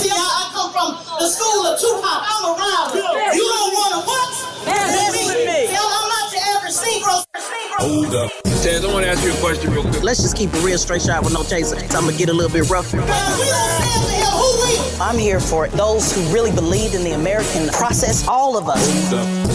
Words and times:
See, 0.00 0.10
I, 0.10 0.14
I 0.14 0.44
come 0.54 0.70
from 0.70 0.94
the 1.18 1.26
school 1.26 1.66
of 1.66 1.74
Tupac. 1.74 2.06
I'm 2.06 2.54
around. 2.54 2.94
Yeah. 2.94 3.34
You 3.34 3.42
don't 3.42 3.74
want 3.74 3.92
to 3.98 4.00
what? 4.06 4.30
Dance 4.64 5.26
with 5.26 5.42
me. 5.42 5.66
Tell 5.66 5.82
I'm 5.82 6.06
not 6.06 6.30
your 6.30 6.42
average 6.54 6.78
Negro. 6.86 7.24
Hold 7.82 8.14
up. 8.14 8.30
Taz, 8.62 8.86
I 8.88 8.92
want 8.92 9.04
to 9.06 9.10
ask 9.10 9.24
you 9.24 9.32
a 9.32 9.40
question 9.42 9.72
real 9.72 9.82
quick. 9.82 10.04
Let's 10.04 10.22
just 10.22 10.36
keep 10.36 10.54
it 10.54 10.62
real 10.62 10.78
straight 10.78 11.02
shot 11.02 11.24
with 11.24 11.32
no 11.32 11.42
chaser. 11.42 11.76
I'm 11.96 12.04
going 12.04 12.12
to 12.12 12.18
get 12.18 12.28
a 12.28 12.32
little 12.32 12.52
bit 12.52 12.70
rough. 12.70 12.92
we 12.92 13.00
don't 13.00 13.08
stand 13.08 13.90
for 13.90 14.10
him. 14.14 14.30
Who 14.38 14.48
we? 14.62 15.02
I'm 15.02 15.18
here 15.18 15.40
for 15.40 15.66
those 15.66 16.14
who 16.14 16.22
really 16.32 16.52
believe 16.52 16.94
in 16.94 17.02
the 17.02 17.12
American 17.18 17.66
process. 17.74 18.26
All 18.28 18.56
of 18.56 18.68
us. 18.68 18.86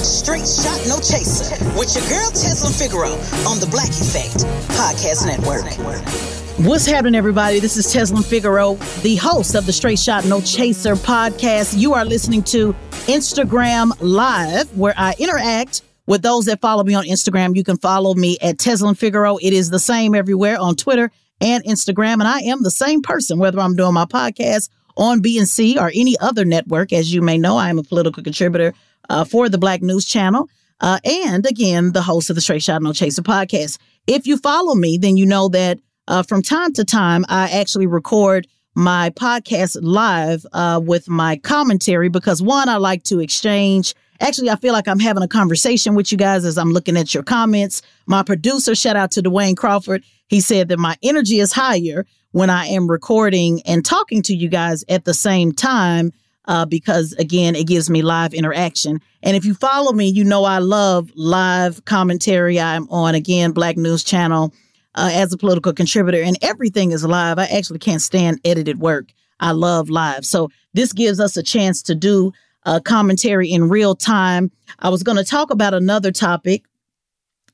Straight 0.03 0.47
shot, 0.47 0.75
no 0.91 1.00
chaser. 1.00 1.55
With 1.80 1.95
your 1.95 2.03
girl, 2.11 2.28
Tezlyn 2.35 2.75
Figaro 2.75 3.16
on 3.47 3.63
the 3.63 3.67
Black 3.72 3.95
Effect 3.95 4.44
Podcast 4.75 5.25
Network. 5.25 6.42
What's 6.58 6.86
happening, 6.86 7.16
everybody? 7.16 7.59
This 7.59 7.78
is 7.78 7.88
Tezlyn 7.88 8.23
Figaro, 8.23 8.76
the 9.02 9.16
host 9.16 9.56
of 9.56 9.66
the 9.66 9.73
Straight 9.73 9.98
Shot 9.98 10.23
No 10.26 10.40
Chaser 10.40 10.96
podcast. 10.96 11.76
You 11.76 11.96
are 11.96 12.06
listening 12.06 12.44
to 12.44 12.73
Instagram 13.08 13.92
Live, 14.00 14.78
where 14.78 14.94
I 14.96 15.16
interact 15.18 15.81
with 16.06 16.22
those 16.22 16.46
that 16.46 16.62
follow 16.62 16.84
me 16.84 16.94
on 16.94 17.06
Instagram. 17.06 17.56
You 17.56 17.64
can 17.64 17.78
follow 17.78 18.14
me 18.14 18.38
at 18.40 18.58
Tezlyn 18.58 18.96
Figaro. 18.96 19.38
It 19.38 19.52
is 19.52 19.72
the 19.72 19.80
same 19.80 20.14
everywhere 20.14 20.59
on 20.59 20.76
Twitter 20.76 21.09
and 21.42 21.64
Instagram. 21.66 22.14
And 22.14 22.28
I 22.28 22.42
am 22.42 22.62
the 22.62 22.72
same 22.72 23.02
person, 23.02 23.40
whether 23.40 23.59
I'm 23.59 23.76
doing 23.76 23.96
my 23.96 24.06
podcast 24.06 24.70
on 24.96 25.24
BNC 25.24 25.78
or 25.78 25.92
any 25.96 26.16
other 26.20 26.46
network. 26.46 26.94
As 26.94 27.12
you 27.12 27.24
may 27.24 27.40
know, 27.40 27.58
I 27.58 27.72
am 27.72 27.80
a 27.80 27.84
political 27.84 28.22
contributor 28.22 28.76
uh, 29.09 29.26
for 29.26 29.50
the 29.50 29.58
Black 29.58 29.81
News 29.81 30.06
Channel. 30.06 30.48
Uh, 30.80 31.00
and 31.04 31.48
again, 31.48 31.94
the 31.94 32.04
host 32.04 32.30
of 32.30 32.36
the 32.36 32.42
Straight 32.42 32.62
Shot 32.62 32.84
No 32.84 32.94
Chaser 32.94 33.24
podcast. 33.24 33.80
If 34.06 34.28
you 34.28 34.38
follow 34.38 34.76
me, 34.76 35.00
then 35.00 35.18
you 35.18 35.26
know 35.26 35.50
that 35.50 35.80
uh, 36.08 36.23
from 36.23 36.42
time 36.42 36.73
to 36.73 36.84
time, 36.84 37.26
I 37.30 37.50
actually 37.50 37.88
record 37.88 38.48
my 38.76 39.12
podcast 39.12 39.78
live 39.82 40.46
uh, 40.54 40.82
with 40.84 41.08
my 41.08 41.38
commentary 41.38 42.09
because 42.09 42.42
one, 42.42 42.70
I 42.70 42.78
like 42.78 43.04
to 43.04 43.20
exchange. 43.20 43.94
Actually, 44.20 44.50
I 44.50 44.56
feel 44.56 44.74
like 44.74 44.88
I'm 44.88 45.00
having 45.00 45.24
a 45.24 45.28
conversation 45.28 45.96
with 45.96 46.12
you 46.12 46.18
guys 46.18 46.46
as 46.46 46.58
I'm 46.58 46.72
looking 46.72 46.98
at 46.98 47.14
your 47.14 47.24
comments. 47.24 47.81
My 48.06 48.24
producer, 48.24 48.74
shout 48.75 48.96
out 48.96 49.12
to 49.12 49.22
Dwayne 49.22 49.56
Crawford, 49.56 50.03
he 50.28 50.42
said 50.42 50.69
that 50.69 50.80
my 50.80 50.97
energy 51.03 51.40
is 51.40 51.53
higher 51.53 52.06
when 52.31 52.50
I 52.50 52.66
am 52.68 52.90
recording 52.90 53.62
and 53.63 53.86
talking 53.86 54.22
to 54.24 54.36
you 54.36 54.50
guys 54.50 54.84
at 54.90 55.06
the 55.06 55.13
same 55.13 55.52
time. 55.52 56.12
Uh, 56.46 56.66
because 56.66 57.13
again, 57.13 57.56
it 57.56 57.68
gives 57.68 57.90
me 57.90 58.02
live 58.02 58.34
interaction. 58.34 59.00
And 59.22 59.38
if 59.38 59.46
you 59.46 59.53
follow 59.53 59.94
me, 59.94 60.09
you 60.09 60.25
know 60.25 60.44
I 60.44 60.58
love 60.58 61.09
live 61.16 61.86
commentary. 61.86 62.59
I'm 62.59 62.90
on 62.90 63.16
again 63.16 63.53
Black 63.53 63.78
News 63.78 64.03
Channel 64.03 64.53
uh, 64.96 65.09
as 65.14 65.34
a 65.34 65.38
political 65.38 65.74
contributor, 65.74 66.22
and 66.22 66.38
everything 66.42 66.92
is 66.92 67.04
live. 67.04 67.40
I 67.40 67.46
actually 67.46 67.80
can't 67.80 68.02
stand 68.02 68.40
edited 68.46 68.80
work. 68.80 69.12
I 69.40 69.52
love 69.52 69.90
live. 69.90 70.26
So 70.26 70.50
this 70.74 70.94
gives 70.94 71.20
us 71.20 71.38
a 71.38 71.44
chance 71.44 71.81
to 71.84 71.96
do 71.96 72.31
a 72.66 72.80
commentary 72.80 73.52
in 73.52 73.70
real 73.70 73.96
time. 73.96 74.52
I 74.80 74.90
was 74.90 75.04
going 75.04 75.18
to 75.18 75.24
talk 75.24 75.52
about 75.52 75.74
another 75.74 76.12
topic, 76.12 76.64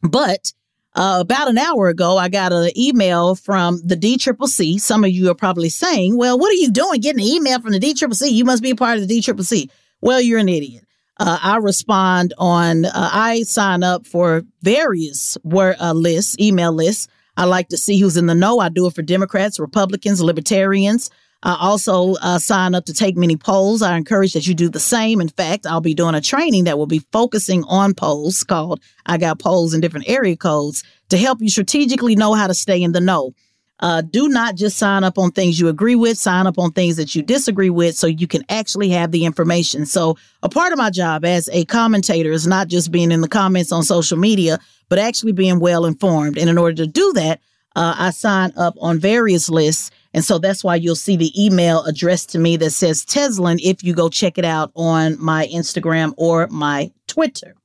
but 0.01 0.53
uh, 0.95 1.19
about 1.21 1.49
an 1.49 1.57
hour 1.57 1.87
ago, 1.87 2.17
I 2.17 2.29
got 2.29 2.51
an 2.51 2.71
email 2.77 3.35
from 3.35 3.79
the 3.83 3.95
DCCC. 3.95 4.79
Some 4.79 5.03
of 5.03 5.11
you 5.11 5.29
are 5.29 5.35
probably 5.35 5.69
saying, 5.69 6.17
well, 6.17 6.37
what 6.37 6.51
are 6.51 6.55
you 6.55 6.71
doing 6.71 6.99
getting 6.99 7.21
an 7.21 7.27
email 7.27 7.61
from 7.61 7.71
the 7.71 7.79
DCCC? 7.79 8.31
You 8.31 8.43
must 8.43 8.63
be 8.63 8.71
a 8.71 8.75
part 8.75 8.97
of 8.97 9.07
the 9.07 9.19
DCCC. 9.19 9.69
Well, 10.01 10.19
you're 10.19 10.39
an 10.39 10.49
idiot. 10.49 10.85
Uh, 11.17 11.37
I 11.41 11.57
respond 11.57 12.33
on, 12.37 12.85
uh, 12.85 12.91
I 12.93 13.43
sign 13.43 13.83
up 13.83 14.07
for 14.07 14.43
various 14.61 15.37
word, 15.43 15.75
uh, 15.79 15.93
lists, 15.93 16.37
email 16.39 16.71
lists. 16.71 17.07
I 17.39 17.45
like 17.45 17.69
to 17.69 17.77
see 17.77 17.97
who's 17.97 18.17
in 18.17 18.25
the 18.25 18.35
know. 18.35 18.59
I 18.59 18.67
do 18.67 18.85
it 18.85 18.93
for 18.93 19.01
Democrats, 19.01 19.61
Republicans, 19.61 20.21
Libertarians. 20.21 21.09
I 21.41 21.55
also 21.57 22.15
uh, 22.15 22.37
sign 22.37 22.75
up 22.75 22.83
to 22.87 22.93
take 22.93 23.15
many 23.15 23.37
polls. 23.37 23.81
I 23.81 23.95
encourage 23.95 24.33
that 24.33 24.45
you 24.45 24.53
do 24.53 24.67
the 24.67 24.77
same. 24.77 25.21
In 25.21 25.29
fact, 25.29 25.65
I'll 25.65 25.79
be 25.79 25.93
doing 25.93 26.15
a 26.15 26.19
training 26.19 26.65
that 26.65 26.77
will 26.77 26.85
be 26.85 26.99
focusing 27.13 27.63
on 27.63 27.93
polls 27.93 28.43
called 28.43 28.81
I 29.05 29.17
Got 29.17 29.39
Polls 29.39 29.73
in 29.73 29.79
Different 29.79 30.09
Area 30.09 30.35
Codes 30.35 30.83
to 31.07 31.17
help 31.17 31.39
you 31.39 31.49
strategically 31.49 32.17
know 32.17 32.33
how 32.33 32.47
to 32.47 32.53
stay 32.53 32.83
in 32.83 32.91
the 32.91 32.99
know. 32.99 33.33
Uh, 33.79 34.01
do 34.01 34.27
not 34.27 34.55
just 34.55 34.77
sign 34.77 35.05
up 35.05 35.17
on 35.17 35.31
things 35.31 35.57
you 35.57 35.69
agree 35.69 35.95
with, 35.95 36.17
sign 36.17 36.45
up 36.45 36.59
on 36.59 36.73
things 36.73 36.97
that 36.97 37.15
you 37.15 37.23
disagree 37.23 37.69
with 37.69 37.95
so 37.95 38.07
you 38.07 38.27
can 38.27 38.43
actually 38.49 38.89
have 38.89 39.11
the 39.11 39.23
information. 39.23 39.85
So, 39.85 40.17
a 40.43 40.49
part 40.49 40.73
of 40.73 40.77
my 40.77 40.89
job 40.89 41.23
as 41.23 41.47
a 41.53 41.63
commentator 41.63 42.31
is 42.31 42.45
not 42.45 42.67
just 42.67 42.91
being 42.91 43.11
in 43.11 43.21
the 43.21 43.29
comments 43.29 43.71
on 43.71 43.83
social 43.83 44.17
media, 44.17 44.59
but 44.89 44.99
actually 44.99 45.31
being 45.31 45.59
well 45.59 45.85
informed. 45.85 46.37
And 46.37 46.49
in 46.49 46.57
order 46.57 46.75
to 46.77 46.87
do 46.87 47.13
that, 47.13 47.39
uh, 47.75 47.95
I 47.97 48.09
sign 48.09 48.51
up 48.57 48.75
on 48.81 48.99
various 48.99 49.49
lists. 49.49 49.91
And 50.13 50.25
so 50.25 50.39
that's 50.39 50.63
why 50.63 50.75
you'll 50.75 50.95
see 50.95 51.15
the 51.15 51.31
email 51.41 51.83
addressed 51.83 52.31
to 52.31 52.39
me 52.39 52.57
that 52.57 52.71
says 52.71 53.05
Tezlyn 53.05 53.59
if 53.63 53.83
you 53.83 53.93
go 53.93 54.09
check 54.09 54.37
it 54.37 54.45
out 54.45 54.71
on 54.75 55.21
my 55.23 55.47
Instagram 55.47 56.13
or 56.17 56.47
my 56.47 56.91
Twitter. 57.07 57.55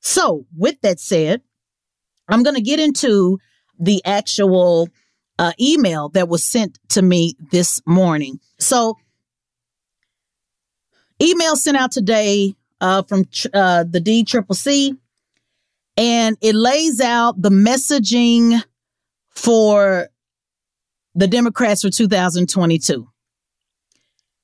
So, 0.00 0.44
with 0.54 0.78
that 0.82 1.00
said, 1.00 1.40
I'm 2.28 2.42
going 2.42 2.56
to 2.56 2.62
get 2.62 2.78
into 2.78 3.38
the 3.78 4.04
actual 4.04 4.90
uh, 5.38 5.52
email 5.58 6.10
that 6.10 6.28
was 6.28 6.44
sent 6.44 6.78
to 6.90 7.00
me 7.00 7.36
this 7.50 7.80
morning. 7.86 8.38
So, 8.58 8.98
email 11.22 11.56
sent 11.56 11.78
out 11.78 11.90
today 11.90 12.54
uh, 12.80 13.02
from 13.02 13.24
uh, 13.54 13.84
the 13.84 14.00
DCCC, 14.00 14.98
and 15.96 16.36
it 16.40 16.54
lays 16.54 17.00
out 17.00 17.40
the 17.40 17.50
messaging 17.50 18.62
for 19.30 20.08
the 21.14 21.26
Democrats 21.26 21.82
for 21.82 21.90
2022. 21.90 23.08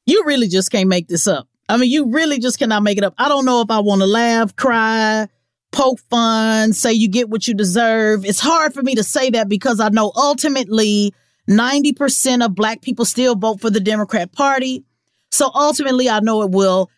You 0.06 0.24
really 0.24 0.48
just 0.48 0.70
can't 0.70 0.88
make 0.88 1.08
this 1.08 1.26
up. 1.26 1.48
I 1.68 1.76
mean, 1.76 1.90
you 1.90 2.06
really 2.06 2.38
just 2.38 2.58
cannot 2.58 2.82
make 2.82 2.98
it 2.98 3.04
up. 3.04 3.14
I 3.18 3.28
don't 3.28 3.44
know 3.44 3.60
if 3.60 3.70
I 3.70 3.78
want 3.80 4.00
to 4.00 4.06
laugh, 4.06 4.56
cry, 4.56 5.28
poke 5.70 6.00
fun, 6.10 6.72
say 6.72 6.92
you 6.92 7.08
get 7.08 7.28
what 7.28 7.46
you 7.46 7.54
deserve. 7.54 8.24
It's 8.24 8.40
hard 8.40 8.74
for 8.74 8.82
me 8.82 8.96
to 8.96 9.04
say 9.04 9.30
that 9.30 9.48
because 9.48 9.78
I 9.78 9.88
know 9.88 10.12
ultimately 10.16 11.14
90% 11.48 12.44
of 12.44 12.54
black 12.54 12.82
people 12.82 13.04
still 13.04 13.36
vote 13.36 13.60
for 13.60 13.70
the 13.70 13.80
Democrat 13.80 14.32
Party. 14.32 14.84
So 15.30 15.50
ultimately, 15.54 16.08
I 16.08 16.20
know 16.20 16.42
it 16.42 16.50
will 16.50 16.90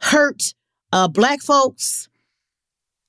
hurt 0.00 0.54
uh, 0.92 1.08
black 1.08 1.40
folks. 1.40 2.08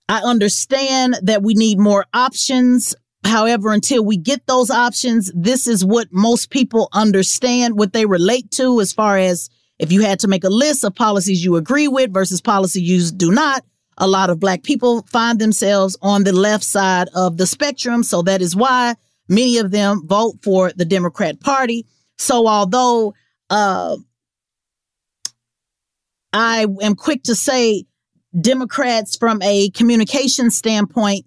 I 0.07 0.19
understand 0.19 1.17
that 1.23 1.41
we 1.41 1.53
need 1.53 1.79
more 1.79 2.05
options. 2.13 2.95
However, 3.23 3.71
until 3.71 4.05
we 4.05 4.17
get 4.17 4.45
those 4.45 4.69
options, 4.69 5.31
this 5.33 5.67
is 5.67 5.83
what 5.83 6.07
most 6.11 6.51
people 6.51 6.89
understand, 6.93 7.77
what 7.77 7.93
they 7.93 8.05
relate 8.05 8.51
to 8.51 8.79
as 8.81 8.93
far 8.93 9.17
as 9.17 9.49
if 9.79 9.91
you 9.91 10.01
had 10.01 10.19
to 10.19 10.27
make 10.27 10.43
a 10.43 10.49
list 10.49 10.83
of 10.83 10.95
policies 10.95 11.43
you 11.43 11.55
agree 11.55 11.87
with 11.87 12.13
versus 12.13 12.39
policies 12.39 12.83
you 12.83 13.11
do 13.17 13.31
not 13.31 13.63
a 13.97 14.07
lot 14.07 14.29
of 14.29 14.39
black 14.39 14.63
people 14.63 15.03
find 15.03 15.39
themselves 15.39 15.97
on 16.01 16.23
the 16.23 16.33
left 16.33 16.63
side 16.63 17.07
of 17.15 17.37
the 17.37 17.47
spectrum. 17.47 18.03
So 18.03 18.21
that 18.23 18.41
is 18.41 18.55
why 18.55 18.95
many 19.27 19.57
of 19.57 19.71
them 19.71 20.05
vote 20.05 20.35
for 20.43 20.71
the 20.73 20.85
Democrat 20.85 21.39
Party. 21.39 21.85
So 22.17 22.47
although 22.47 23.13
uh, 23.49 23.97
I 26.33 26.67
am 26.81 26.95
quick 26.95 27.23
to 27.23 27.35
say 27.35 27.85
Democrats 28.39 29.15
from 29.15 29.41
a 29.41 29.69
communication 29.71 30.51
standpoint 30.51 31.25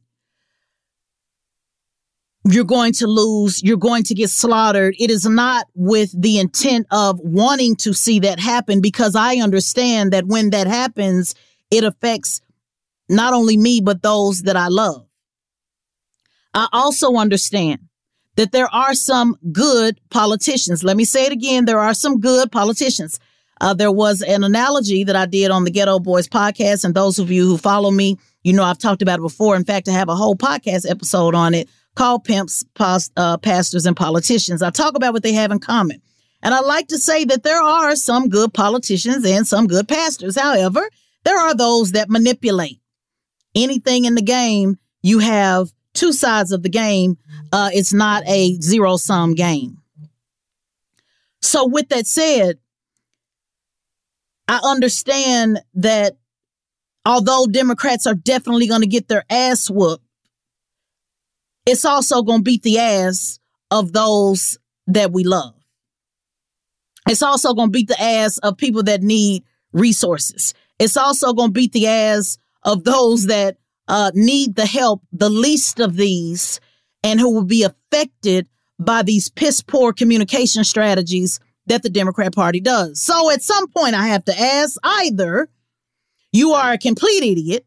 you're 2.51 2.65
going 2.65 2.93
to 2.95 3.07
lose, 3.07 3.63
you're 3.63 3.77
going 3.77 4.03
to 4.05 4.15
get 4.15 4.31
slaughtered. 4.31 4.95
It 4.99 5.11
is 5.11 5.27
not 5.27 5.67
with 5.75 6.19
the 6.19 6.39
intent 6.39 6.87
of 6.91 7.19
wanting 7.21 7.77
to 7.77 7.93
see 7.93 8.21
that 8.21 8.41
happen 8.41 8.81
because 8.81 9.15
I 9.15 9.37
understand 9.37 10.13
that 10.13 10.27
when 10.27 10.51
that 10.51 10.67
happens, 10.67 11.35
it 11.71 11.85
affects 11.85 12.41
not 13.09 13.35
only 13.35 13.57
me, 13.57 13.81
but 13.81 14.03
those 14.03 14.43
that 14.43 14.57
I 14.57 14.69
love. 14.69 15.07
I 16.55 16.69
also 16.73 17.17
understand 17.17 17.81
that 18.37 18.53
there 18.53 18.73
are 18.73 18.95
some 18.95 19.37
good 19.53 20.01
politicians. 20.11 20.85
Let 20.85 20.97
me 20.97 21.05
say 21.05 21.27
it 21.27 21.33
again. 21.33 21.65
There 21.65 21.79
are 21.79 21.95
some 21.95 22.21
good 22.21 22.51
politicians. 22.51 23.19
Uh, 23.61 23.75
there 23.75 23.93
was 23.93 24.23
an 24.23 24.45
analogy 24.45 25.05
that 25.05 25.17
I 25.17 25.27
did 25.27 25.51
on 25.51 25.65
the 25.65 25.71
Ghetto 25.71 25.99
Boys 25.99 26.29
podcast. 26.29 26.85
And 26.85 26.95
those 26.95 27.19
of 27.19 27.31
you 27.31 27.47
who 27.47 27.59
follow 27.59 27.91
me, 27.91 28.19
you 28.43 28.53
know, 28.53 28.65
I've 28.65 28.79
talked 28.79 29.03
about 29.03 29.19
it 29.19 29.23
before. 29.23 29.57
In 29.57 29.65
fact, 29.65 29.89
I 29.89 29.93
have 29.93 30.09
a 30.09 30.15
whole 30.15 30.37
podcast 30.37 30.89
episode 30.89 31.35
on 31.35 31.55
it 31.55 31.69
called 31.95 32.25
Pimps, 32.25 32.65
uh, 33.17 33.37
Pastors, 33.39 33.87
and 33.87 33.97
Politicians. 33.97 34.63
I 34.63 34.71
talk 34.71 34.97
about 34.97 35.13
what 35.13 35.23
they 35.23 35.33
have 35.33 35.51
in 35.51 35.59
common. 35.59 36.01
And 36.43 36.55
I 36.55 36.61
like 36.61 36.89
to 36.89 36.99
say 36.99 37.25
that 37.25 37.43
there 37.43 37.63
are 37.63 37.97
some 37.97 38.29
good 38.29 38.55
politicians 38.55 39.27
and 39.27 39.47
some 39.47 39.67
good 39.67 39.89
pastors. 39.89 40.39
However, 40.39 40.89
there 41.25 41.39
are 41.39 41.55
those 41.55 41.93
that 41.93 42.09
manipulate 42.09 42.81
anything 43.57 44.05
in 44.05 44.15
the 44.15 44.23
game. 44.23 44.79
You 45.03 45.19
have 45.19 45.73
two 45.95 46.13
sides 46.13 46.53
of 46.53 46.63
the 46.63 46.69
game. 46.69 47.19
Uh, 47.53 47.71
it's 47.73 47.93
not 47.93 48.23
a 48.27 48.55
zero 48.61 48.97
sum 48.97 49.35
game. 49.35 49.79
So, 51.41 51.67
with 51.67 51.89
that 51.89 52.07
said, 52.07 52.59
I 54.49 54.61
understand 54.65 55.61
that 55.75 56.17
although 57.05 57.47
Democrats 57.47 58.06
are 58.06 58.15
definitely 58.15 58.67
going 58.67 58.81
to 58.81 58.87
get 58.87 59.06
their 59.06 59.25
ass 59.29 59.69
whooped, 59.69 60.03
it's 61.67 61.85
also 61.85 62.23
going 62.23 62.41
to 62.41 62.45
beat 62.45 62.62
the 62.62 62.79
ass 62.79 63.39
of 63.71 63.93
those 63.93 64.59
that 64.87 65.12
we 65.12 65.23
love. 65.23 65.55
It's 67.06 67.23
also 67.23 67.53
going 67.53 67.69
to 67.69 67.73
beat 67.73 67.89
the 67.89 68.00
ass 68.00 68.39
of 68.39 68.56
people 68.56 68.83
that 68.85 69.03
need 69.03 69.45
resources. 69.73 70.55
It's 70.79 70.97
also 70.97 71.35
going 71.35 71.50
to 71.50 71.53
beat 71.53 71.73
the 71.73 71.87
ass 71.87 72.39
of 72.62 72.85
those 72.85 73.27
that 73.27 73.59
uh, 73.87 74.12
need 74.15 74.56
the 74.56 74.67
help, 74.67 75.03
the 75.12 75.31
least 75.31 75.79
of 75.81 75.97
these, 75.97 76.61
and 77.03 77.21
who 77.21 77.35
will 77.35 77.45
be 77.45 77.65
affected 77.65 78.49
by 78.79 79.03
these 79.03 79.29
piss 79.29 79.61
poor 79.61 79.93
communication 79.93 80.65
strategies 80.65 81.41
that 81.69 81.82
the 81.82 81.91
Democrat 81.91 82.35
Party 82.35 82.61
does. 82.61 83.00
So 83.00 83.31
at 83.31 83.43
some 83.43 83.69
point, 83.69 83.94
I 83.94 84.09
have 84.09 84.25
to 84.26 84.38
ask 84.38 84.76
either 84.82 85.49
you 86.32 86.53
are 86.53 86.73
a 86.73 86.79
complete 86.79 87.23
idiot 87.23 87.67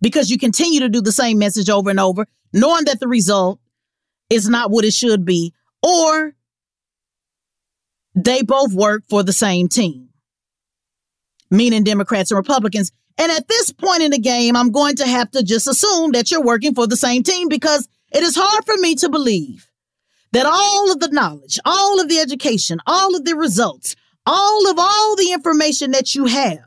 because 0.00 0.30
you 0.30 0.38
continue 0.38 0.80
to 0.80 0.88
do 0.88 1.00
the 1.00 1.12
same 1.12 1.38
message 1.38 1.70
over 1.70 1.90
and 1.90 2.00
over, 2.00 2.26
knowing 2.52 2.84
that 2.86 3.00
the 3.00 3.08
result 3.08 3.60
is 4.30 4.48
not 4.48 4.70
what 4.70 4.84
it 4.84 4.92
should 4.92 5.24
be, 5.24 5.52
or 5.82 6.34
they 8.14 8.42
both 8.42 8.72
work 8.72 9.04
for 9.08 9.22
the 9.22 9.32
same 9.32 9.68
team, 9.68 10.08
meaning 11.50 11.84
Democrats 11.84 12.30
and 12.30 12.38
Republicans. 12.38 12.92
And 13.18 13.30
at 13.30 13.46
this 13.46 13.72
point 13.72 14.02
in 14.02 14.10
the 14.10 14.18
game, 14.18 14.56
I'm 14.56 14.70
going 14.70 14.96
to 14.96 15.06
have 15.06 15.30
to 15.32 15.42
just 15.42 15.68
assume 15.68 16.12
that 16.12 16.30
you're 16.30 16.42
working 16.42 16.74
for 16.74 16.86
the 16.86 16.96
same 16.96 17.22
team 17.22 17.48
because 17.48 17.88
it 18.12 18.22
is 18.22 18.36
hard 18.36 18.64
for 18.64 18.76
me 18.78 18.94
to 18.96 19.08
believe 19.08 19.71
that 20.32 20.46
all 20.46 20.90
of 20.90 21.00
the 21.00 21.08
knowledge, 21.08 21.58
all 21.64 22.00
of 22.00 22.08
the 22.08 22.18
education, 22.18 22.78
all 22.86 23.14
of 23.14 23.24
the 23.24 23.36
results, 23.36 23.94
all 24.26 24.70
of 24.70 24.78
all 24.78 25.16
the 25.16 25.32
information 25.32 25.90
that 25.92 26.14
you 26.14 26.26
have, 26.26 26.60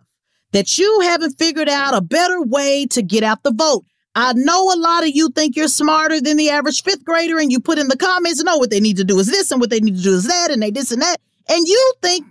that 0.51 0.77
you 0.77 1.01
haven't 1.01 1.38
figured 1.38 1.69
out 1.69 1.95
a 1.95 2.01
better 2.01 2.41
way 2.41 2.85
to 2.88 3.01
get 3.01 3.23
out 3.23 3.44
the 3.44 3.51
vote. 3.51 3.85
I 4.13 4.31
know 4.33 4.73
a 4.73 4.79
lot 4.79 5.03
of 5.03 5.09
you 5.13 5.29
think 5.29 5.56
you're 5.56 5.67
smarter 5.67 6.21
than 6.21 6.38
the 6.38 6.50
average 6.50 6.83
fifth 6.83 7.03
grader, 7.03 7.38
and 7.38 7.51
you 7.51 7.59
put 7.59 7.77
in 7.77 7.89
the 7.89 7.97
comments, 7.97 8.41
no, 8.44 8.57
what 8.57 8.69
they 8.69 8.79
need 8.79 8.97
to 8.97 9.03
do 9.03 9.19
is 9.19 9.27
this, 9.27 9.51
and 9.51 9.59
what 9.59 9.69
they 9.69 9.81
need 9.81 9.97
to 9.97 10.03
do 10.03 10.15
is 10.15 10.27
that, 10.27 10.51
and 10.51 10.62
they 10.62 10.71
this 10.71 10.91
and 10.91 11.01
that. 11.01 11.17
And 11.50 11.67
you 11.67 11.94
think 12.01 12.25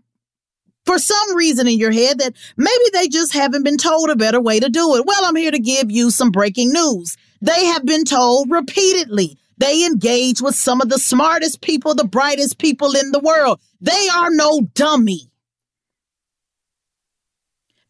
for 0.86 0.98
some 0.98 1.36
reason 1.36 1.66
in 1.66 1.78
your 1.78 1.92
head 1.92 2.18
that 2.18 2.34
maybe 2.56 2.84
they 2.92 3.08
just 3.08 3.32
haven't 3.32 3.64
been 3.64 3.76
told 3.76 4.10
a 4.10 4.16
better 4.16 4.40
way 4.40 4.60
to 4.60 4.68
do 4.68 4.96
it. 4.96 5.04
Well, 5.06 5.24
I'm 5.24 5.36
here 5.36 5.50
to 5.50 5.58
give 5.58 5.90
you 5.90 6.10
some 6.10 6.30
breaking 6.30 6.72
news. 6.72 7.16
They 7.40 7.66
have 7.66 7.84
been 7.84 8.04
told 8.04 8.50
repeatedly. 8.50 9.38
They 9.58 9.84
engage 9.84 10.42
with 10.42 10.54
some 10.54 10.80
of 10.80 10.88
the 10.88 10.98
smartest 10.98 11.60
people, 11.60 11.94
the 11.94 12.04
brightest 12.04 12.58
people 12.58 12.94
in 12.96 13.12
the 13.12 13.20
world. 13.20 13.60
They 13.80 14.08
are 14.14 14.30
no 14.30 14.62
dummy. 14.74 15.30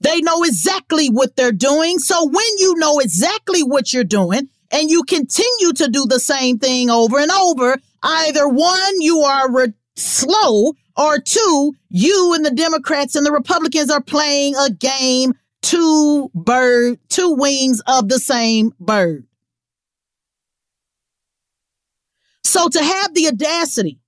They 0.01 0.21
know 0.21 0.43
exactly 0.43 1.09
what 1.09 1.37
they're 1.37 1.53
doing. 1.53 1.99
So 1.99 2.25
when 2.27 2.59
you 2.59 2.75
know 2.77 2.99
exactly 2.99 3.63
what 3.63 3.93
you're 3.93 4.05
doing 4.05 4.49
and 4.71 4.91
you 4.91 5.03
continue 5.05 5.73
to 5.77 5.89
do 5.89 6.05
the 6.07 6.21
same 6.21 6.59
thing 6.59 6.91
over 6.91 7.19
and 7.19 7.31
over, 7.31 7.79
either 8.03 8.47
one, 8.47 9.01
you 9.01 9.21
are 9.21 9.51
re- 9.51 9.73
slow, 9.97 10.73
or 10.97 11.19
two, 11.19 11.73
you 11.89 12.35
and 12.35 12.45
the 12.45 12.51
Democrats 12.51 13.17
and 13.17 13.27
the 13.27 13.33
Republicans 13.33 13.91
are 13.91 14.03
playing 14.03 14.55
a 14.57 14.71
game 14.71 15.35
two 15.63 16.31
bird, 16.35 16.99
two 17.09 17.35
wings 17.35 17.83
of 17.87 18.09
the 18.09 18.19
same 18.19 18.73
bird. 18.79 19.27
So 22.45 22.69
to 22.69 22.83
have 22.83 23.15
the 23.15 23.29
audacity 23.29 23.99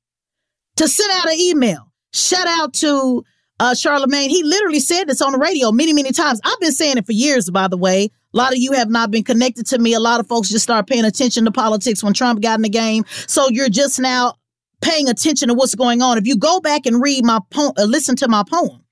to 0.77 0.87
send 0.87 1.11
out 1.13 1.27
an 1.27 1.39
email, 1.39 1.93
shout 2.13 2.47
out 2.47 2.75
to 2.75 3.25
uh, 3.59 3.73
Charlamagne, 3.73 4.29
he 4.29 4.43
literally 4.43 4.81
said 4.81 5.09
this 5.09 5.23
on 5.23 5.33
the 5.33 5.39
radio 5.39 5.73
many, 5.73 5.93
many 5.93 6.13
times. 6.13 6.41
I've 6.45 6.61
been 6.61 6.73
saying 6.73 6.99
it 6.99 7.07
for 7.07 7.13
years, 7.13 7.51
by 7.51 7.69
the 7.69 7.77
way. 7.77 8.11
A 8.35 8.37
lot 8.37 8.53
of 8.53 8.59
you 8.59 8.73
have 8.73 8.91
not 8.91 9.11
been 9.11 9.25
connected 9.25 9.67
to 9.69 9.79
me. 9.79 9.95
A 9.95 10.01
lot 10.01 10.21
of 10.21 10.27
folks 10.27 10.51
just 10.51 10.63
start 10.63 10.87
paying 10.87 11.07
attention 11.07 11.47
to 11.47 11.51
politics 11.51 12.05
when 12.05 12.13
Trump 12.13 12.43
got 12.43 12.59
in 12.59 12.63
the 12.63 12.69
game. 12.69 13.05
So 13.27 13.49
you're 13.49 13.71
just 13.71 13.99
now 13.99 14.35
paying 14.83 15.09
attention 15.09 15.49
to 15.49 15.55
what's 15.55 15.75
going 15.75 16.03
on. 16.03 16.19
If 16.19 16.27
you 16.27 16.37
go 16.37 16.61
back 16.61 16.85
and 16.85 17.01
read 17.01 17.25
my 17.25 17.41
poem, 17.51 17.73
uh, 17.79 17.85
listen 17.85 18.15
to 18.17 18.29
my 18.29 18.45
poem 18.49 18.85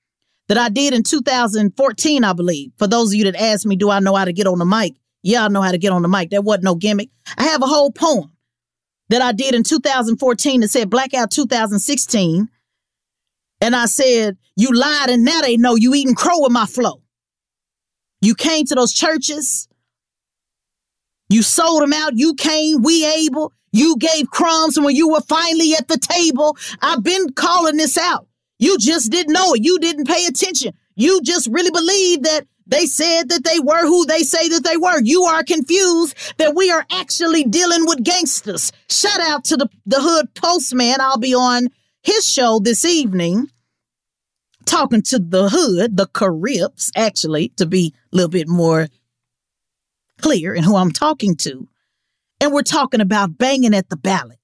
that 0.47 0.57
I 0.57 0.69
did 0.69 0.93
in 0.93 1.03
2014, 1.03 2.23
I 2.23 2.33
believe. 2.33 2.71
For 2.77 2.87
those 2.87 3.11
of 3.11 3.15
you 3.15 3.25
that 3.25 3.39
asked 3.39 3.67
me, 3.67 3.75
do 3.75 3.91
I 3.91 3.99
know 3.99 4.15
how 4.15 4.25
to 4.25 4.33
get 4.33 4.47
on 4.47 4.57
the 4.57 4.65
mic? 4.65 4.95
Yeah, 5.21 5.45
I 5.45 5.47
know 5.47 5.61
how 5.61 5.71
to 5.71 5.77
get 5.77 5.91
on 5.91 6.01
the 6.01 6.07
mic. 6.07 6.31
There 6.31 6.41
wasn't 6.41 6.65
no 6.65 6.75
gimmick. 6.75 7.09
I 7.37 7.43
have 7.43 7.61
a 7.61 7.67
whole 7.67 7.91
poem 7.91 8.31
that 9.09 9.21
I 9.21 9.31
did 9.31 9.53
in 9.53 9.63
2014 9.63 10.61
that 10.61 10.69
said 10.69 10.89
Blackout 10.89 11.31
2016. 11.31 12.49
And 13.61 13.75
I 13.75 13.85
said, 13.85 14.37
You 14.55 14.71
lied, 14.73 15.09
and 15.09 15.23
now 15.23 15.41
they 15.41 15.57
know 15.57 15.75
you 15.75 15.93
eating 15.93 16.15
crow 16.15 16.41
with 16.41 16.51
my 16.51 16.65
flow. 16.65 17.01
You 18.21 18.35
came 18.35 18.65
to 18.65 18.75
those 18.75 18.93
churches. 18.93 19.67
You 21.29 21.41
sold 21.41 21.81
them 21.81 21.93
out. 21.93 22.13
You 22.15 22.35
came, 22.35 22.81
we 22.81 23.05
able. 23.05 23.51
You 23.71 23.97
gave 23.97 24.29
crumbs 24.29 24.77
And 24.77 24.85
when 24.85 24.95
you 24.95 25.09
were 25.09 25.21
finally 25.21 25.73
at 25.73 25.87
the 25.87 25.97
table. 25.97 26.57
I've 26.81 27.03
been 27.03 27.33
calling 27.33 27.77
this 27.77 27.97
out. 27.97 28.27
You 28.57 28.77
just 28.77 29.11
didn't 29.11 29.33
know 29.33 29.53
it. 29.53 29.63
You 29.63 29.79
didn't 29.79 30.07
pay 30.07 30.25
attention. 30.25 30.73
You 30.95 31.21
just 31.21 31.47
really 31.51 31.71
believe 31.71 32.23
that 32.23 32.47
they 32.67 32.85
said 32.85 33.29
that 33.29 33.43
they 33.43 33.59
were 33.59 33.81
who 33.81 34.05
they 34.05 34.23
say 34.23 34.49
that 34.49 34.63
they 34.63 34.77
were. 34.77 34.99
You 35.01 35.23
are 35.23 35.43
confused 35.43 36.15
that 36.37 36.55
we 36.55 36.71
are 36.71 36.85
actually 36.91 37.43
dealing 37.43 37.85
with 37.85 38.03
gangsters. 38.03 38.71
Shout 38.89 39.19
out 39.19 39.43
to 39.45 39.57
the, 39.57 39.69
the 39.85 40.01
hood 40.01 40.33
postman. 40.33 40.99
I'll 40.99 41.17
be 41.17 41.35
on 41.35 41.69
his 42.01 42.27
show 42.29 42.59
this 42.59 42.83
evening 42.83 43.49
talking 44.65 45.03
to 45.03 45.19
the 45.19 45.49
hood, 45.49 45.95
the 45.95 46.07
Crips, 46.07 46.91
actually, 46.95 47.49
to 47.49 47.65
be 47.65 47.93
a 48.11 48.15
little 48.15 48.29
bit 48.29 48.47
more 48.47 48.87
clear 50.19 50.53
in 50.53 50.63
who 50.63 50.75
I'm 50.75 50.91
talking 50.91 51.35
to. 51.37 51.67
And 52.41 52.51
we're 52.51 52.63
talking 52.63 53.01
about 53.01 53.37
banging 53.37 53.75
at 53.75 53.89
the 53.89 53.97
ballot. 53.97 54.39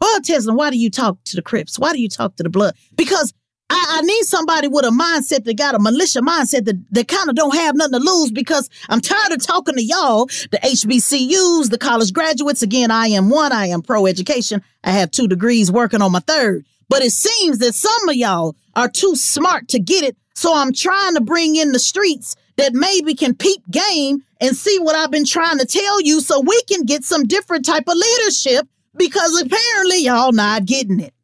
Well, 0.00 0.20
Tesla, 0.20 0.54
why 0.54 0.70
do 0.70 0.78
you 0.78 0.90
talk 0.90 1.18
to 1.26 1.36
the 1.36 1.42
Crips? 1.42 1.78
Why 1.78 1.92
do 1.92 2.00
you 2.00 2.08
talk 2.08 2.36
to 2.36 2.42
the 2.42 2.50
blood? 2.50 2.74
Because 2.96 3.32
I, 3.72 3.98
I, 3.98 4.02
need 4.02 4.24
somebody 4.24 4.68
with 4.68 4.84
a 4.84 4.90
mindset 4.90 5.44
that 5.44 5.56
got 5.56 5.74
a 5.74 5.78
militia 5.78 6.20
mindset 6.20 6.66
that, 6.66 6.84
that 6.90 7.08
kind 7.08 7.30
of 7.30 7.34
don't 7.34 7.54
have 7.54 7.74
nothing 7.74 7.98
to 7.98 8.04
lose 8.04 8.30
because 8.30 8.68
I'm 8.90 9.00
tired 9.00 9.32
of 9.32 9.42
talking 9.42 9.74
to 9.76 9.82
y'all, 9.82 10.26
the 10.26 10.58
HBCUs, 10.62 11.70
the 11.70 11.78
college 11.78 12.12
graduates. 12.12 12.62
Again, 12.62 12.90
I 12.90 13.06
am 13.08 13.30
one. 13.30 13.50
I 13.50 13.66
am 13.68 13.80
pro 13.80 14.06
education. 14.06 14.62
I 14.84 14.90
have 14.90 15.10
two 15.10 15.26
degrees 15.26 15.72
working 15.72 16.02
on 16.02 16.12
my 16.12 16.20
third. 16.20 16.66
But 16.90 17.02
it 17.02 17.12
seems 17.12 17.58
that 17.58 17.74
some 17.74 18.08
of 18.10 18.14
y'all 18.14 18.54
are 18.76 18.88
too 18.88 19.16
smart 19.16 19.68
to 19.68 19.78
get 19.78 20.04
it. 20.04 20.16
So 20.34 20.54
I'm 20.54 20.74
trying 20.74 21.14
to 21.14 21.22
bring 21.22 21.56
in 21.56 21.72
the 21.72 21.78
streets 21.78 22.36
that 22.56 22.74
maybe 22.74 23.14
can 23.14 23.34
peep 23.34 23.62
game 23.70 24.22
and 24.40 24.54
see 24.54 24.78
what 24.80 24.96
I've 24.96 25.10
been 25.10 25.24
trying 25.24 25.58
to 25.58 25.66
tell 25.66 26.02
you 26.02 26.20
so 26.20 26.40
we 26.40 26.62
can 26.64 26.84
get 26.84 27.04
some 27.04 27.24
different 27.24 27.64
type 27.64 27.84
of 27.88 27.96
leadership 27.96 28.68
because 28.96 29.40
apparently 29.40 30.04
y'all 30.04 30.32
not 30.32 30.66
getting 30.66 31.00
it. 31.00 31.14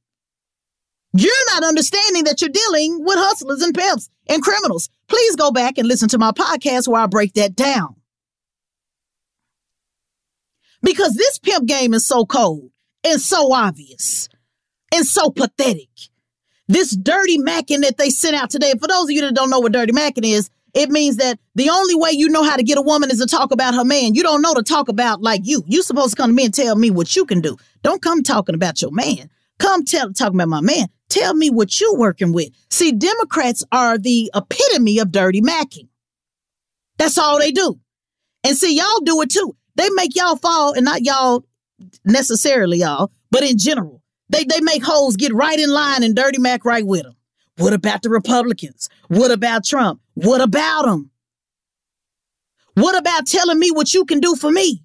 You're 1.21 1.47
not 1.53 1.65
understanding 1.65 2.25
that 2.25 2.41
you're 2.41 2.51
dealing 2.51 3.05
with 3.05 3.17
hustlers 3.19 3.61
and 3.61 3.75
pimps 3.75 4.09
and 4.29 4.41
criminals. 4.41 4.89
Please 5.09 5.35
go 5.35 5.51
back 5.51 5.77
and 5.77 5.89
listen 5.89 6.09
to 6.11 6.19
my 6.19 6.31
podcast 6.31 6.87
where 6.87 7.01
I 7.01 7.07
break 7.07 7.33
that 7.35 7.57
down. 7.57 7.97
Because 10.81 11.15
this 11.15 11.41
pimp 11.41 11.67
game 11.67 11.93
is 11.93 12.07
so 12.07 12.25
cold 12.25 12.71
and 13.03 13.21
so 13.21 13.53
obvious 13.53 14.29
and 14.95 15.05
so 15.05 15.31
pathetic. 15.31 15.89
This 16.69 16.95
dirty 16.95 17.39
macking 17.39 17.81
that 17.81 17.97
they 17.99 18.11
sent 18.11 18.37
out 18.37 18.51
today, 18.51 18.75
for 18.81 18.87
those 18.87 19.07
of 19.07 19.11
you 19.11 19.23
that 19.23 19.35
don't 19.35 19.51
know 19.51 19.59
what 19.59 19.73
dirty 19.73 19.93
macking 19.93 20.25
is, 20.25 20.51
It 20.75 20.91
means 20.91 21.17
that 21.17 21.39
the 21.55 21.71
only 21.71 21.95
way 21.95 22.11
you 22.13 22.29
know 22.29 22.45
how 22.45 22.57
to 22.57 22.63
get 22.63 22.79
a 22.79 22.83
woman 22.83 23.11
is 23.11 23.19
to 23.19 23.27
talk 23.27 23.53
about 23.53 23.75
her 23.75 23.85
man. 23.85 24.15
You 24.15 24.23
don't 24.23 24.43
know 24.43 24.55
to 24.55 24.63
talk 24.63 24.89
about 24.89 25.23
like 25.23 25.41
you. 25.45 25.65
You 25.67 25.83
supposed 25.83 26.11
to 26.11 26.17
come 26.17 26.31
to 26.31 26.35
me 26.35 26.45
and 26.45 26.55
tell 26.55 26.77
me 26.77 26.91
what 26.91 27.17
you 27.17 27.25
can 27.25 27.41
do. 27.41 27.57
Don't 27.83 28.03
come 28.03 28.23
talking 28.23 28.55
about 28.55 28.83
your 28.83 28.93
man. 28.93 29.31
Come 29.59 29.85
tell 29.85 30.13
talking 30.13 30.37
about 30.37 30.49
my 30.49 30.61
man. 30.61 30.87
Tell 31.09 31.35
me 31.35 31.51
what 31.51 31.81
you're 31.81 31.97
working 31.97 32.33
with. 32.33 32.49
See, 32.71 32.93
Democrats 32.93 33.65
are 33.73 33.99
the 33.99 34.31
epitome 34.35 34.99
of 34.99 35.11
dirty 35.11 35.41
macking. 35.41 35.89
That's 36.99 37.17
all 37.17 37.39
they 37.39 37.53
do. 37.53 37.81
And 38.45 38.57
see, 38.57 38.77
y'all 38.77 39.01
do 39.05 39.21
it 39.23 39.31
too. 39.31 39.57
They 39.77 39.89
make 39.91 40.17
y'all 40.17 40.37
fall, 40.37 40.75
and 40.75 40.85
not 40.85 41.05
y'all 41.05 41.45
necessarily, 42.05 42.79
y'all, 42.79 43.13
but 43.31 43.43
in 43.43 43.59
general. 43.59 44.03
They 44.29 44.45
they 44.45 44.61
make 44.61 44.85
hoes 44.85 45.17
get 45.17 45.33
right 45.33 45.59
in 45.59 45.71
line 45.71 46.03
and 46.03 46.15
dirty 46.15 46.39
mac 46.39 46.65
right 46.65 46.87
with 46.87 47.05
them. 47.05 47.17
What 47.57 47.73
about 47.73 48.03
the 48.03 48.11
Republicans? 48.11 48.89
What 49.09 49.31
about 49.31 49.65
Trump? 49.65 50.01
What 50.15 50.41
about 50.41 50.85
them? 50.85 51.11
What 52.75 52.97
about 52.97 53.27
telling 53.27 53.59
me 53.59 53.71
what 53.71 53.93
you 53.95 54.05
can 54.05 54.21
do 54.21 54.37
for 54.37 54.51
me? 54.51 54.85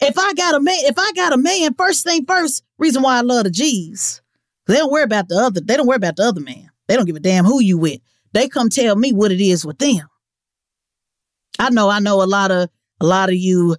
If 0.00 0.18
I 0.18 0.34
got 0.34 0.54
a 0.54 0.60
man, 0.60 0.78
if 0.80 0.98
I 0.98 1.12
got 1.12 1.32
a 1.32 1.38
man, 1.38 1.74
first 1.74 2.04
thing 2.04 2.24
first, 2.26 2.62
reason 2.76 3.02
why 3.02 3.18
I 3.18 3.22
love 3.22 3.44
the 3.44 3.50
G's. 3.50 4.20
They 4.68 4.76
don't 4.76 4.92
worry 4.92 5.02
about 5.02 5.28
the 5.28 5.36
other, 5.36 5.60
they 5.60 5.76
don't 5.76 5.86
worry 5.86 5.96
about 5.96 6.16
the 6.16 6.24
other 6.24 6.40
man. 6.40 6.68
They 6.86 6.94
don't 6.94 7.06
give 7.06 7.16
a 7.16 7.20
damn 7.20 7.44
who 7.44 7.60
you 7.60 7.78
with. 7.78 8.00
They 8.32 8.48
come 8.48 8.68
tell 8.68 8.94
me 8.96 9.12
what 9.12 9.32
it 9.32 9.40
is 9.40 9.64
with 9.64 9.78
them. 9.78 10.06
I 11.58 11.70
know, 11.70 11.88
I 11.88 11.98
know 11.98 12.22
a 12.22 12.24
lot 12.24 12.50
of 12.50 12.68
a 13.00 13.06
lot 13.06 13.30
of 13.30 13.34
you 13.34 13.76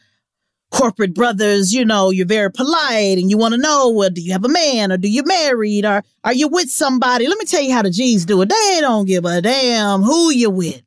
corporate 0.72 1.14
brothers, 1.14 1.74
you 1.74 1.86
know, 1.86 2.10
you're 2.10 2.26
very 2.26 2.52
polite 2.52 3.18
and 3.18 3.30
you 3.30 3.38
want 3.38 3.54
to 3.54 3.60
know, 3.60 3.90
well, 3.90 4.10
do 4.10 4.22
you 4.22 4.32
have 4.32 4.46
a 4.46 4.50
man 4.50 4.92
or 4.92 4.98
do 4.98 5.10
you 5.10 5.24
married 5.24 5.86
or 5.86 6.04
are 6.24 6.34
you 6.34 6.48
with 6.48 6.70
somebody? 6.70 7.28
Let 7.28 7.40
me 7.40 7.46
tell 7.46 7.62
you 7.62 7.74
how 7.74 7.82
the 7.82 7.90
G's 7.90 8.26
do 8.26 8.42
it. 8.42 8.50
They 8.50 8.78
don't 8.82 9.06
give 9.06 9.26
a 9.26 9.42
damn 9.42 10.02
who 10.02 10.32
you 10.32 10.50
with. 10.50 10.82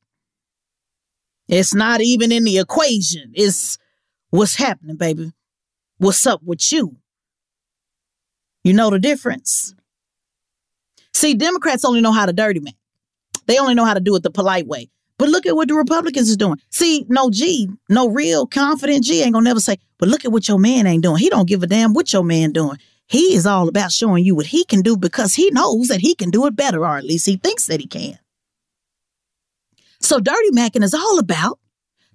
It's 1.49 1.75
not 1.75 2.01
even 2.01 2.33
in 2.33 2.45
the 2.45 2.59
equation. 2.59 3.33
It's 3.35 3.79
what's 4.31 4.55
happening, 4.55 4.97
baby. 4.97 5.33
What's 5.99 6.27
up 6.27 6.43
with 6.43 6.73
you? 6.73 6.97
You 8.65 8.73
know 8.73 8.91
the 8.91 8.99
difference. 8.99 9.75
See, 11.13 11.35
Democrats 11.35 11.85
only 11.85 12.01
know 12.01 12.13
how 12.13 12.27
to 12.27 12.33
dirty 12.33 12.61
man. 12.61 12.75
They 13.47 13.59
only 13.59 13.75
know 13.75 13.85
how 13.85 13.95
to 13.95 14.01
do 14.01 14.15
it 14.17 14.23
the 14.23 14.31
polite 14.31 14.67
way. 14.67 14.91
But 15.19 15.29
look 15.29 15.47
at 15.47 15.55
what 15.55 15.69
the 15.69 15.75
Republicans 15.75 16.29
is 16.29 16.37
doing. 16.37 16.57
See, 16.71 17.07
no 17.09 17.31
G, 17.31 17.69
no 17.89 18.09
real 18.09 18.47
confident 18.47 19.05
G 19.05 19.23
ain't 19.23 19.35
gonna 19.35 19.45
never 19.45 19.61
say, 19.61 19.77
but 19.99 20.09
look 20.09 20.25
at 20.25 20.33
what 20.33 20.49
your 20.49 20.59
man 20.59 20.87
ain't 20.87 21.03
doing. 21.03 21.19
He 21.19 21.29
don't 21.29 21.49
give 21.49 21.63
a 21.63 21.67
damn 21.67 21.95
what 21.95 22.13
your 22.13 22.25
man 22.25 22.51
doing. 22.51 22.79
He 23.07 23.35
is 23.35 23.47
all 23.47 23.69
about 23.69 23.93
showing 23.93 24.25
you 24.25 24.35
what 24.35 24.47
he 24.47 24.65
can 24.65 24.81
do 24.81 24.97
because 24.97 25.35
he 25.35 25.51
knows 25.51 25.89
that 25.89 26.01
he 26.01 26.15
can 26.15 26.31
do 26.31 26.47
it 26.47 26.57
better, 26.57 26.81
or 26.81 26.97
at 26.97 27.05
least 27.05 27.27
he 27.27 27.37
thinks 27.37 27.67
that 27.67 27.81
he 27.81 27.87
can. 27.87 28.19
So 30.01 30.19
dirty 30.19 30.51
macking 30.51 30.83
is 30.83 30.95
all 30.95 31.19
about 31.19 31.61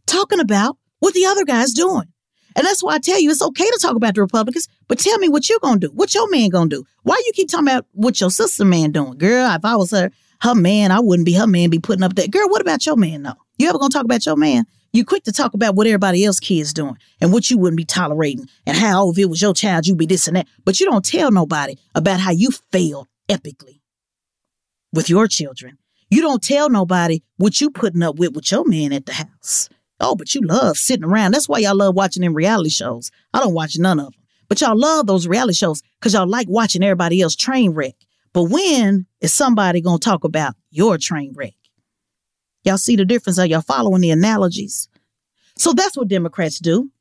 talking 0.06 0.40
about 0.40 0.78
what 1.00 1.14
the 1.14 1.26
other 1.26 1.46
guy's 1.46 1.74
doing. 1.74 2.12
And 2.58 2.66
that's 2.66 2.82
why 2.84 2.96
I 2.96 3.00
tell 3.00 3.20
you 3.20 3.30
it's 3.30 3.42
okay 3.42 3.64
to 3.66 3.80
talk 3.80 3.96
about 3.96 4.16
the 4.16 4.22
Republicans, 4.22 4.68
but 4.88 4.98
tell 4.98 5.18
me 5.20 5.30
what 5.30 5.48
you're 5.48 5.60
gonna 5.60 5.80
do. 5.80 5.90
What 5.90 6.16
your 6.16 6.30
man 6.30 6.50
gonna 6.50 6.70
do? 6.70 6.84
Why 7.04 7.22
you 7.26 7.32
keep 7.34 7.50
talking 7.50 7.68
about 7.68 7.86
what 7.94 8.20
your 8.20 8.32
sister 8.32 8.66
man 8.66 8.92
doing? 8.92 9.18
Girl, 9.20 9.50
if 9.54 9.64
I 9.64 9.76
was 9.76 9.92
her, 9.92 10.10
her 10.42 10.56
man, 10.56 10.92
I 10.92 11.00
wouldn't 11.00 11.28
be 11.28 11.34
her 11.34 11.46
man, 11.46 11.70
be 11.70 11.80
putting 11.80 12.04
up 12.04 12.16
that. 12.16 12.32
Girl, 12.32 12.50
what 12.50 12.62
about 12.62 12.86
your 12.86 12.98
man 12.98 13.22
though? 13.24 13.36
You 13.60 13.70
ever 13.70 13.78
gonna 13.78 13.90
talk 13.90 14.06
about 14.06 14.26
your 14.26 14.36
man? 14.36 14.66
You 14.92 15.06
quick 15.06 15.24
to 15.26 15.32
talk 15.32 15.54
about 15.54 15.76
what 15.76 15.86
everybody 15.86 16.26
else 16.26 16.40
kids 16.40 16.74
doing 16.74 16.98
and 17.22 17.32
what 17.32 17.52
you 17.52 17.60
wouldn't 17.60 17.78
be 17.78 17.86
tolerating 17.86 18.48
and 18.66 18.76
how 18.76 19.06
oh, 19.06 19.12
if 19.12 19.20
it 19.20 19.26
was 19.30 19.42
your 19.42 19.54
child, 19.54 19.86
you'd 19.86 20.00
be 20.00 20.08
this 20.08 20.28
and 20.28 20.38
that. 20.38 20.48
But 20.66 20.80
you 20.80 20.88
don't 20.88 21.06
tell 21.06 21.32
nobody 21.32 21.76
about 21.94 22.20
how 22.20 22.32
you 22.32 22.50
failed 22.72 23.08
epically 23.30 23.82
with 24.92 25.12
your 25.12 25.28
children. 25.28 25.78
You 26.10 26.22
don't 26.22 26.42
tell 26.42 26.70
nobody 26.72 27.22
what 27.36 27.62
you 27.62 27.70
putting 27.70 28.02
up 28.02 28.16
with 28.16 28.34
with 28.34 28.52
your 28.52 28.66
man 28.66 28.94
at 28.94 29.06
the 29.06 29.14
house. 29.14 29.70
Oh, 30.00 30.16
but 30.16 30.34
you 30.36 30.42
love 30.42 30.78
sitting 30.78 31.04
around. 31.04 31.34
That's 31.34 31.50
why 31.50 31.60
y'all 31.60 31.76
love 31.76 31.96
watching 31.96 32.22
them 32.22 32.34
reality 32.34 32.70
shows. 32.70 33.12
I 33.34 33.40
don't 33.40 33.54
watch 33.54 33.78
none 33.78 34.00
of 34.00 34.12
them. 34.14 34.22
But 34.48 34.62
y'all 34.62 34.78
love 34.78 35.08
those 35.08 35.28
reality 35.28 35.56
shows 35.56 35.82
because 36.00 36.14
y'all 36.14 36.28
like 36.28 36.48
watching 36.50 36.84
everybody 36.84 37.22
else 37.22 37.36
train 37.36 37.72
wreck. 37.72 37.96
But 38.34 38.44
when 38.44 39.08
is 39.22 39.34
somebody 39.34 39.82
going 39.82 40.00
to 40.00 40.06
talk 40.06 40.24
about 40.24 40.56
your 40.70 40.98
train 40.98 41.34
wreck? 41.36 41.54
Y'all 42.64 42.78
see 42.78 42.96
the 42.96 43.06
difference? 43.06 43.40
Are 43.40 43.46
y'all 43.46 43.62
following 43.62 44.02
the 44.02 44.12
analogies? 44.12 44.90
So 45.58 45.74
that's 45.74 45.98
what 45.98 46.08
Democrats 46.08 46.60
do. 46.60 46.92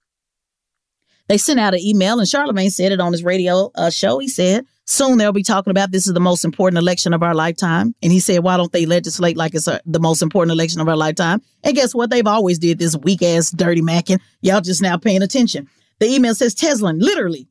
They 1.28 1.38
sent 1.38 1.60
out 1.60 1.74
an 1.74 1.80
email, 1.80 2.18
and 2.18 2.28
Charlamagne 2.28 2.70
said 2.70 2.92
it 2.92 3.00
on 3.00 3.12
his 3.12 3.24
radio 3.24 3.70
uh, 3.74 3.90
show. 3.90 4.18
He 4.18 4.28
said, 4.28 4.64
Soon 4.88 5.18
they'll 5.18 5.32
be 5.32 5.42
talking 5.42 5.72
about 5.72 5.90
this 5.90 6.06
is 6.06 6.14
the 6.14 6.20
most 6.20 6.44
important 6.44 6.78
election 6.78 7.12
of 7.12 7.22
our 7.22 7.34
lifetime. 7.34 7.94
And 8.02 8.12
he 8.12 8.20
said, 8.20 8.44
why 8.44 8.56
don't 8.56 8.70
they 8.70 8.86
legislate 8.86 9.36
like 9.36 9.54
it's 9.54 9.66
a, 9.66 9.80
the 9.84 9.98
most 9.98 10.22
important 10.22 10.52
election 10.52 10.80
of 10.80 10.88
our 10.88 10.96
lifetime? 10.96 11.42
And 11.64 11.74
guess 11.74 11.92
what? 11.92 12.08
They've 12.08 12.26
always 12.26 12.60
did 12.60 12.78
this 12.78 12.96
weak 12.96 13.20
ass 13.20 13.50
dirty 13.50 13.82
macking. 13.82 14.20
Y'all 14.42 14.60
just 14.60 14.80
now 14.80 14.96
paying 14.96 15.22
attention. 15.22 15.68
The 15.98 16.06
email 16.06 16.36
says 16.36 16.54
Tezlyn, 16.54 17.00
literally, 17.00 17.48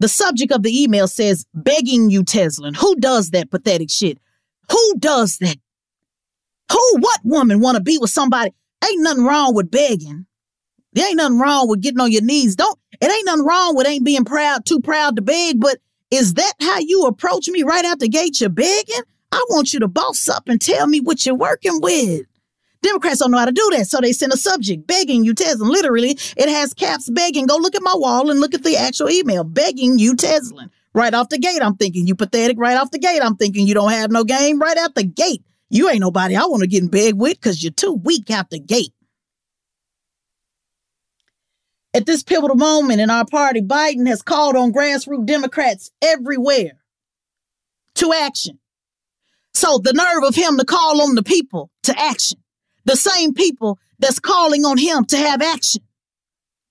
the 0.00 0.08
subject 0.08 0.52
of 0.52 0.62
the 0.62 0.82
email 0.82 1.06
says, 1.06 1.46
begging 1.52 2.08
you, 2.08 2.24
Tezlyn. 2.24 2.76
Who 2.76 2.96
does 2.96 3.30
that 3.30 3.50
pathetic 3.50 3.90
shit? 3.90 4.18
Who 4.70 4.94
does 4.98 5.36
that? 5.38 5.58
Who, 6.72 6.96
what 7.00 7.20
woman 7.24 7.60
want 7.60 7.76
to 7.76 7.82
be 7.82 7.98
with 7.98 8.10
somebody? 8.10 8.52
Ain't 8.82 9.02
nothing 9.02 9.24
wrong 9.24 9.54
with 9.54 9.70
begging. 9.70 10.26
There 10.94 11.06
ain't 11.06 11.18
nothing 11.18 11.38
wrong 11.38 11.68
with 11.68 11.82
getting 11.82 12.00
on 12.00 12.10
your 12.10 12.22
knees. 12.22 12.56
Don't, 12.56 12.78
it 13.00 13.10
ain't 13.10 13.26
nothing 13.26 13.44
wrong 13.44 13.76
with 13.76 13.86
ain't 13.86 14.04
being 14.04 14.24
proud, 14.24 14.64
too 14.64 14.80
proud 14.80 15.16
to 15.16 15.22
beg, 15.22 15.60
but 15.60 15.78
is 16.12 16.34
that 16.34 16.52
how 16.60 16.78
you 16.78 17.04
approach 17.04 17.48
me 17.48 17.62
right 17.62 17.84
out 17.86 17.98
the 17.98 18.08
gate? 18.08 18.40
You're 18.40 18.50
begging? 18.50 19.02
I 19.32 19.42
want 19.48 19.72
you 19.72 19.80
to 19.80 19.88
boss 19.88 20.28
up 20.28 20.46
and 20.46 20.60
tell 20.60 20.86
me 20.86 21.00
what 21.00 21.24
you're 21.24 21.34
working 21.34 21.80
with. 21.80 22.26
Democrats 22.82 23.20
don't 23.20 23.30
know 23.30 23.38
how 23.38 23.46
to 23.46 23.52
do 23.52 23.70
that. 23.72 23.86
So 23.86 23.98
they 24.00 24.12
send 24.12 24.32
a 24.32 24.36
subject 24.36 24.86
begging 24.86 25.24
you, 25.24 25.34
Tezlyn. 25.34 25.70
Literally, 25.70 26.18
it 26.36 26.48
has 26.50 26.74
caps 26.74 27.08
begging. 27.08 27.46
Go 27.46 27.56
look 27.56 27.74
at 27.74 27.82
my 27.82 27.94
wall 27.96 28.30
and 28.30 28.40
look 28.40 28.54
at 28.54 28.62
the 28.62 28.76
actual 28.76 29.08
email 29.08 29.42
begging 29.42 29.98
you, 29.98 30.14
Tezlyn. 30.14 30.68
Right 30.92 31.14
off 31.14 31.30
the 31.30 31.38
gate, 31.38 31.62
I'm 31.62 31.76
thinking 31.76 32.06
you 32.06 32.14
pathetic. 32.14 32.58
Right 32.58 32.76
off 32.76 32.90
the 32.90 32.98
gate, 32.98 33.22
I'm 33.22 33.36
thinking 33.36 33.66
you 33.66 33.72
don't 33.72 33.92
have 33.92 34.10
no 34.10 34.24
game. 34.24 34.60
Right 34.60 34.76
out 34.76 34.94
the 34.94 35.04
gate, 35.04 35.42
you 35.70 35.88
ain't 35.88 36.00
nobody 36.00 36.36
I 36.36 36.44
want 36.44 36.60
to 36.60 36.66
get 36.66 36.82
in 36.82 36.90
bed 36.90 37.14
with 37.18 37.40
because 37.40 37.62
you're 37.62 37.72
too 37.72 37.94
weak 37.94 38.30
out 38.30 38.50
the 38.50 38.60
gate. 38.60 38.92
At 41.94 42.06
this 42.06 42.22
pivotal 42.22 42.56
moment 42.56 43.00
in 43.00 43.10
our 43.10 43.26
party, 43.26 43.60
Biden 43.60 44.08
has 44.08 44.22
called 44.22 44.56
on 44.56 44.72
grassroots 44.72 45.26
Democrats 45.26 45.90
everywhere 46.00 46.78
to 47.96 48.12
action. 48.12 48.58
So 49.52 49.78
the 49.78 49.92
nerve 49.92 50.24
of 50.24 50.34
him 50.34 50.56
to 50.58 50.64
call 50.64 51.02
on 51.02 51.14
the 51.14 51.22
people 51.22 51.70
to 51.82 51.98
action 51.98 52.38
the 52.84 52.96
same 52.96 53.34
people 53.34 53.78
that's 53.98 54.18
calling 54.18 54.64
on 54.64 54.78
him 54.78 55.04
to 55.06 55.16
have 55.16 55.42
action. 55.42 55.82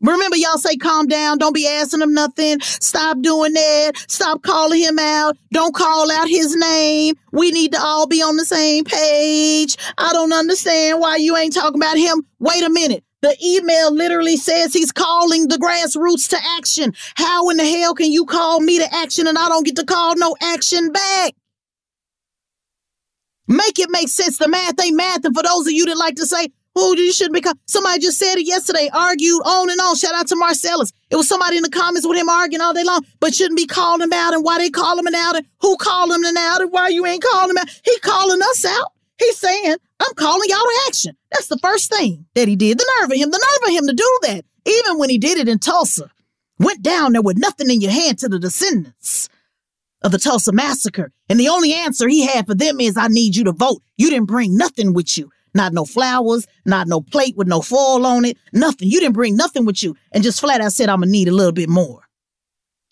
Remember, 0.01 0.35
y'all 0.35 0.57
say, 0.57 0.77
calm 0.77 1.05
down. 1.05 1.37
Don't 1.37 1.53
be 1.53 1.67
asking 1.67 2.01
him 2.01 2.13
nothing. 2.13 2.59
Stop 2.61 3.21
doing 3.21 3.53
that. 3.53 3.91
Stop 4.07 4.41
calling 4.41 4.81
him 4.81 4.97
out. 4.97 5.37
Don't 5.53 5.75
call 5.75 6.11
out 6.11 6.27
his 6.27 6.55
name. 6.55 7.15
We 7.31 7.51
need 7.51 7.73
to 7.73 7.79
all 7.79 8.07
be 8.07 8.23
on 8.23 8.35
the 8.35 8.45
same 8.45 8.83
page. 8.83 9.77
I 9.99 10.11
don't 10.11 10.33
understand 10.33 10.99
why 10.99 11.17
you 11.17 11.37
ain't 11.37 11.53
talking 11.53 11.79
about 11.79 11.97
him. 11.97 12.23
Wait 12.39 12.63
a 12.63 12.69
minute. 12.71 13.03
The 13.21 13.37
email 13.43 13.93
literally 13.93 14.35
says 14.35 14.73
he's 14.73 14.91
calling 14.91 15.47
the 15.47 15.57
grassroots 15.57 16.27
to 16.29 16.37
action. 16.57 16.93
How 17.15 17.49
in 17.49 17.57
the 17.57 17.65
hell 17.65 17.93
can 17.93 18.11
you 18.11 18.25
call 18.25 18.59
me 18.59 18.79
to 18.79 18.93
action 18.93 19.27
and 19.27 19.37
I 19.37 19.47
don't 19.47 19.65
get 19.65 19.75
to 19.75 19.85
call 19.85 20.15
no 20.15 20.35
action 20.41 20.91
back? 20.91 21.33
Make 23.47 23.77
it 23.79 23.89
make 23.91 24.09
sense. 24.09 24.37
The 24.37 24.47
math 24.47 24.79
ain't 24.81 24.95
math. 24.95 25.23
And 25.23 25.35
for 25.35 25.43
those 25.43 25.67
of 25.67 25.73
you 25.73 25.85
that 25.85 25.97
like 25.97 26.15
to 26.15 26.25
say, 26.25 26.47
oh, 26.75 26.95
you 26.95 27.11
shouldn't 27.11 27.43
be, 27.43 27.47
somebody 27.67 27.99
just 27.99 28.17
said 28.17 28.35
it 28.37 28.47
yesterday, 28.47 28.89
argued 28.91 29.41
on 29.45 29.69
and 29.69 29.79
on. 29.81 29.95
Shout 29.95 30.15
out 30.15 30.27
to 30.29 30.35
Marcellus. 30.35 30.91
It 31.11 31.15
was 31.15 31.27
somebody 31.27 31.57
in 31.57 31.63
the 31.63 31.69
comments 31.69 32.07
with 32.07 32.17
him 32.17 32.29
arguing 32.29 32.61
all 32.61 32.73
day 32.73 32.83
long, 32.83 33.05
but 33.19 33.35
shouldn't 33.35 33.57
be 33.57 33.67
calling 33.67 34.01
him 34.01 34.13
out 34.13 34.33
and 34.33 34.43
why 34.43 34.57
they 34.57 34.69
call 34.69 34.97
him 34.97 35.05
out 35.13 35.35
and 35.35 35.45
who 35.59 35.75
called 35.77 36.11
him 36.11 36.23
out 36.37 36.61
and 36.61 36.71
why 36.71 36.87
you 36.87 37.05
ain't 37.05 37.21
calling 37.21 37.51
him 37.51 37.57
out. 37.57 37.69
He 37.83 37.99
calling 37.99 38.41
us 38.41 38.65
out. 38.65 38.93
He's 39.21 39.37
saying, 39.37 39.75
I'm 39.99 40.13
calling 40.15 40.49
y'all 40.49 40.57
to 40.57 40.81
action. 40.87 41.15
That's 41.31 41.47
the 41.47 41.59
first 41.59 41.93
thing 41.93 42.25
that 42.33 42.47
he 42.47 42.55
did. 42.55 42.79
The 42.79 42.91
nerve 42.99 43.11
of 43.11 43.17
him, 43.17 43.29
the 43.29 43.37
nerve 43.37 43.69
of 43.69 43.75
him 43.75 43.87
to 43.87 43.93
do 43.93 44.19
that. 44.23 44.45
Even 44.65 44.97
when 44.97 45.11
he 45.11 45.19
did 45.19 45.37
it 45.37 45.47
in 45.47 45.59
Tulsa, 45.59 46.09
went 46.57 46.81
down 46.81 47.13
there 47.13 47.21
with 47.21 47.37
nothing 47.37 47.69
in 47.69 47.81
your 47.81 47.91
hand 47.91 48.17
to 48.19 48.29
the 48.29 48.39
descendants 48.39 49.29
of 50.01 50.11
the 50.11 50.17
Tulsa 50.17 50.51
massacre. 50.51 51.11
And 51.29 51.39
the 51.39 51.49
only 51.49 51.71
answer 51.71 52.07
he 52.07 52.25
had 52.25 52.47
for 52.47 52.55
them 52.55 52.79
is, 52.79 52.97
I 52.97 53.09
need 53.09 53.35
you 53.35 53.43
to 53.43 53.51
vote. 53.51 53.83
You 53.95 54.09
didn't 54.09 54.25
bring 54.25 54.57
nothing 54.57 54.93
with 54.95 55.15
you. 55.19 55.31
Not 55.53 55.71
no 55.71 55.85
flowers, 55.85 56.47
not 56.65 56.87
no 56.87 57.01
plate 57.01 57.37
with 57.37 57.47
no 57.47 57.61
foil 57.61 58.03
on 58.07 58.25
it, 58.25 58.37
nothing. 58.53 58.89
You 58.89 58.99
didn't 59.01 59.13
bring 59.13 59.35
nothing 59.35 59.65
with 59.65 59.83
you. 59.83 59.95
And 60.11 60.23
just 60.23 60.39
flat 60.39 60.61
out 60.61 60.71
said, 60.71 60.89
I'm 60.89 61.01
gonna 61.01 61.11
need 61.11 61.27
a 61.27 61.33
little 61.33 61.51
bit 61.51 61.69
more. 61.69 62.07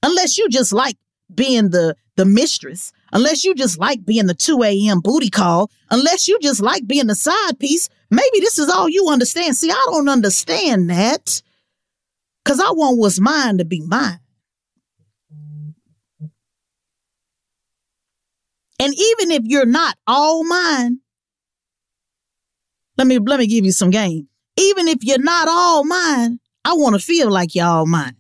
Unless 0.04 0.38
you 0.38 0.48
just 0.50 0.74
like 0.74 0.98
being 1.34 1.72
the, 1.72 1.96
the 2.18 2.26
mistress, 2.26 2.92
unless 3.12 3.44
you 3.44 3.56
just 3.56 3.78
like 3.80 4.06
being 4.06 4.28
the 4.28 4.34
2 4.34 4.64
a.m. 4.64 5.00
booty 5.02 5.30
call, 5.30 5.72
unless 5.90 6.28
you 6.28 6.40
just 6.42 6.62
like 6.62 6.88
being 6.88 7.08
the 7.08 7.16
side 7.16 7.60
piece, 7.60 7.90
maybe 8.10 8.40
this 8.40 8.60
is 8.60 8.70
all 8.70 8.90
you 8.90 9.08
understand. 9.10 9.56
See, 9.56 9.72
I 9.72 9.86
don't 9.88 10.10
understand 10.10 10.90
that. 10.90 11.42
Cause 12.46 12.60
I 12.60 12.72
want 12.72 12.98
what's 12.98 13.20
mine 13.20 13.58
to 13.60 13.66
be 13.66 13.82
mine. 13.82 14.20
And 18.80 18.94
even 18.94 19.32
if 19.32 19.44
you're 19.44 19.66
not 19.66 19.98
all 20.08 20.44
mine, 20.46 21.00
let 22.98 23.08
me 23.08 23.20
let 23.20 23.40
me 23.40 23.48
give 23.48 23.66
you 23.66 23.72
some 23.72 23.90
game. 23.90 24.30
Even 24.58 24.88
if 24.88 25.04
you're 25.04 25.20
not 25.20 25.48
all 25.48 25.84
mine, 25.84 26.40
I 26.66 26.74
want 26.74 26.96
to 26.96 27.02
feel 27.02 27.30
like 27.30 27.56
you're 27.56 27.66
all 27.66 27.86
mine. 27.86 28.16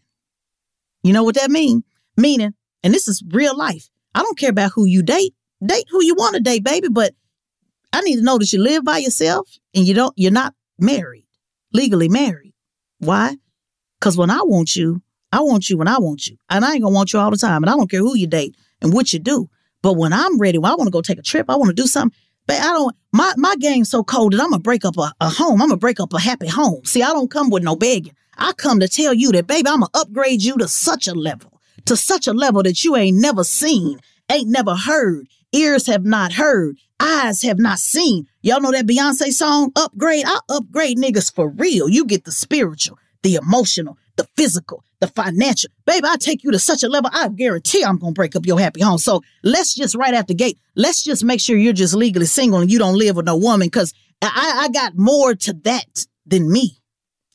You 1.03 1.13
know 1.13 1.23
what 1.23 1.35
that 1.35 1.49
means? 1.49 1.83
Meaning, 2.17 2.53
and 2.83 2.93
this 2.93 3.07
is 3.07 3.23
real 3.29 3.57
life. 3.57 3.89
I 4.15 4.21
don't 4.21 4.37
care 4.37 4.49
about 4.49 4.71
who 4.73 4.85
you 4.85 5.03
date. 5.03 5.33
Date 5.65 5.85
who 5.89 6.03
you 6.03 6.15
want 6.15 6.35
to 6.35 6.41
date, 6.41 6.63
baby, 6.63 6.87
but 6.89 7.13
I 7.91 8.01
need 8.01 8.15
to 8.15 8.21
know 8.21 8.37
that 8.37 8.53
you 8.53 8.61
live 8.61 8.85
by 8.85 8.99
yourself 8.99 9.49
and 9.75 9.85
you 9.85 9.93
don't 9.93 10.13
you're 10.15 10.31
not 10.31 10.53
married, 10.79 11.25
legally 11.73 12.07
married. 12.07 12.53
Why? 12.99 13.35
Cuz 13.99 14.17
when 14.17 14.29
I 14.29 14.41
want 14.43 14.75
you, 14.75 15.01
I 15.31 15.41
want 15.41 15.69
you 15.69 15.77
when 15.77 15.87
I 15.87 15.99
want 15.99 16.27
you. 16.27 16.37
And 16.49 16.65
I 16.65 16.73
ain't 16.73 16.81
going 16.81 16.93
to 16.93 16.95
want 16.95 17.13
you 17.13 17.19
all 17.19 17.31
the 17.31 17.37
time, 17.37 17.63
and 17.63 17.69
I 17.69 17.75
don't 17.75 17.89
care 17.89 17.99
who 17.99 18.17
you 18.17 18.27
date 18.27 18.55
and 18.81 18.93
what 18.93 19.13
you 19.13 19.19
do. 19.19 19.49
But 19.81 19.93
when 19.93 20.11
I'm 20.11 20.39
ready, 20.39 20.57
when 20.57 20.71
I 20.71 20.75
want 20.75 20.87
to 20.87 20.91
go 20.91 21.01
take 21.01 21.19
a 21.19 21.23
trip, 21.23 21.49
I 21.49 21.55
want 21.55 21.69
to 21.69 21.81
do 21.81 21.87
something, 21.87 22.17
but 22.47 22.57
I 22.57 22.73
don't 22.73 22.95
my 23.13 23.33
my 23.37 23.55
game's 23.59 23.89
so 23.89 24.03
cold 24.03 24.33
that 24.33 24.41
I'm 24.41 24.49
gonna 24.49 24.61
break 24.61 24.83
up 24.83 24.97
a, 24.97 25.13
a 25.21 25.29
home. 25.29 25.61
I'm 25.61 25.69
gonna 25.69 25.77
break 25.77 25.99
up 25.99 26.13
a 26.13 26.19
happy 26.19 26.47
home. 26.47 26.83
See, 26.83 27.01
I 27.03 27.09
don't 27.09 27.31
come 27.31 27.49
with 27.49 27.63
no 27.63 27.75
begging. 27.75 28.15
I 28.37 28.53
come 28.53 28.79
to 28.79 28.87
tell 28.87 29.13
you 29.13 29.31
that, 29.33 29.47
baby, 29.47 29.69
I'm 29.69 29.81
gonna 29.81 29.87
upgrade 29.93 30.41
you 30.41 30.57
to 30.57 30.67
such 30.67 31.07
a 31.07 31.13
level, 31.13 31.58
to 31.89 31.97
such 31.97 32.27
a 32.27 32.33
level 32.33 32.61
that 32.61 32.83
you 32.83 32.95
ain't 32.95 33.17
never 33.17 33.43
seen, 33.43 33.99
ain't 34.31 34.47
never 34.47 34.75
heard, 34.75 35.27
ears 35.51 35.87
have 35.87 36.05
not 36.05 36.33
heard, 36.33 36.77
eyes 36.99 37.41
have 37.41 37.57
not 37.57 37.79
seen. 37.79 38.27
Y'all 38.43 38.61
know 38.61 38.71
that 38.71 38.85
Beyonce 38.85 39.31
song, 39.31 39.71
Upgrade? 39.75 40.23
I 40.27 40.39
upgrade 40.49 40.99
niggas 40.99 41.33
for 41.33 41.49
real. 41.49 41.89
You 41.89 42.05
get 42.05 42.25
the 42.25 42.31
spiritual, 42.31 42.99
the 43.23 43.35
emotional, 43.35 43.97
the 44.17 44.27
physical, 44.37 44.83
the 44.99 45.07
financial. 45.07 45.71
Baby, 45.87 46.05
I 46.07 46.17
take 46.17 46.43
you 46.43 46.51
to 46.51 46.59
such 46.59 46.83
a 46.83 46.87
level, 46.87 47.09
I 47.11 47.27
guarantee 47.29 47.83
I'm 47.83 47.97
to 47.99 48.11
break 48.11 48.35
up 48.35 48.45
your 48.45 48.59
happy 48.59 48.81
home. 48.81 48.99
So 48.99 49.23
let's 49.43 49.73
just 49.73 49.95
right 49.95 50.13
out 50.13 50.27
the 50.27 50.35
gate, 50.35 50.59
let's 50.75 51.03
just 51.03 51.23
make 51.23 51.41
sure 51.41 51.57
you're 51.57 51.73
just 51.73 51.95
legally 51.95 52.27
single 52.27 52.59
and 52.59 52.71
you 52.71 52.77
don't 52.77 52.99
live 52.99 53.15
with 53.15 53.25
no 53.25 53.35
woman 53.35 53.65
because 53.65 53.95
I, 54.21 54.65
I 54.65 54.69
got 54.69 54.95
more 54.95 55.33
to 55.33 55.53
that 55.63 56.05
than 56.23 56.51
me. 56.51 56.77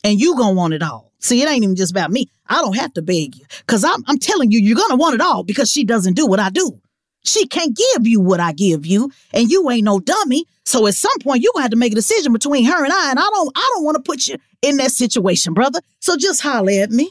And 0.04 0.20
you 0.20 0.36
to 0.36 0.54
want 0.54 0.74
it 0.74 0.82
all. 0.82 1.13
See, 1.24 1.40
it 1.40 1.48
ain't 1.48 1.64
even 1.64 1.74
just 1.74 1.90
about 1.90 2.10
me. 2.10 2.28
I 2.48 2.60
don't 2.60 2.76
have 2.76 2.92
to 2.94 3.02
beg 3.02 3.36
you 3.36 3.46
because 3.60 3.82
I'm, 3.82 4.04
I'm 4.06 4.18
telling 4.18 4.52
you, 4.52 4.58
you're 4.58 4.76
going 4.76 4.90
to 4.90 4.96
want 4.96 5.14
it 5.14 5.22
all 5.22 5.42
because 5.42 5.70
she 5.72 5.82
doesn't 5.82 6.16
do 6.16 6.26
what 6.26 6.38
I 6.38 6.50
do. 6.50 6.78
She 7.24 7.46
can't 7.46 7.74
give 7.74 8.06
you 8.06 8.20
what 8.20 8.40
I 8.40 8.52
give 8.52 8.84
you, 8.84 9.10
and 9.32 9.50
you 9.50 9.70
ain't 9.70 9.84
no 9.84 9.98
dummy. 9.98 10.44
So 10.66 10.86
at 10.86 10.94
some 10.94 11.18
point, 11.20 11.42
you 11.42 11.50
gonna 11.54 11.62
have 11.62 11.70
to 11.70 11.78
make 11.78 11.92
a 11.92 11.94
decision 11.94 12.34
between 12.34 12.66
her 12.66 12.84
and 12.84 12.92
I. 12.92 13.10
And 13.10 13.18
I 13.18 13.22
don't, 13.22 13.50
I 13.56 13.70
don't 13.74 13.84
want 13.84 13.96
to 13.96 14.02
put 14.02 14.28
you 14.28 14.36
in 14.60 14.76
that 14.76 14.90
situation, 14.90 15.54
brother. 15.54 15.80
So 16.00 16.18
just 16.18 16.42
holler 16.42 16.72
at 16.82 16.90
me 16.90 17.10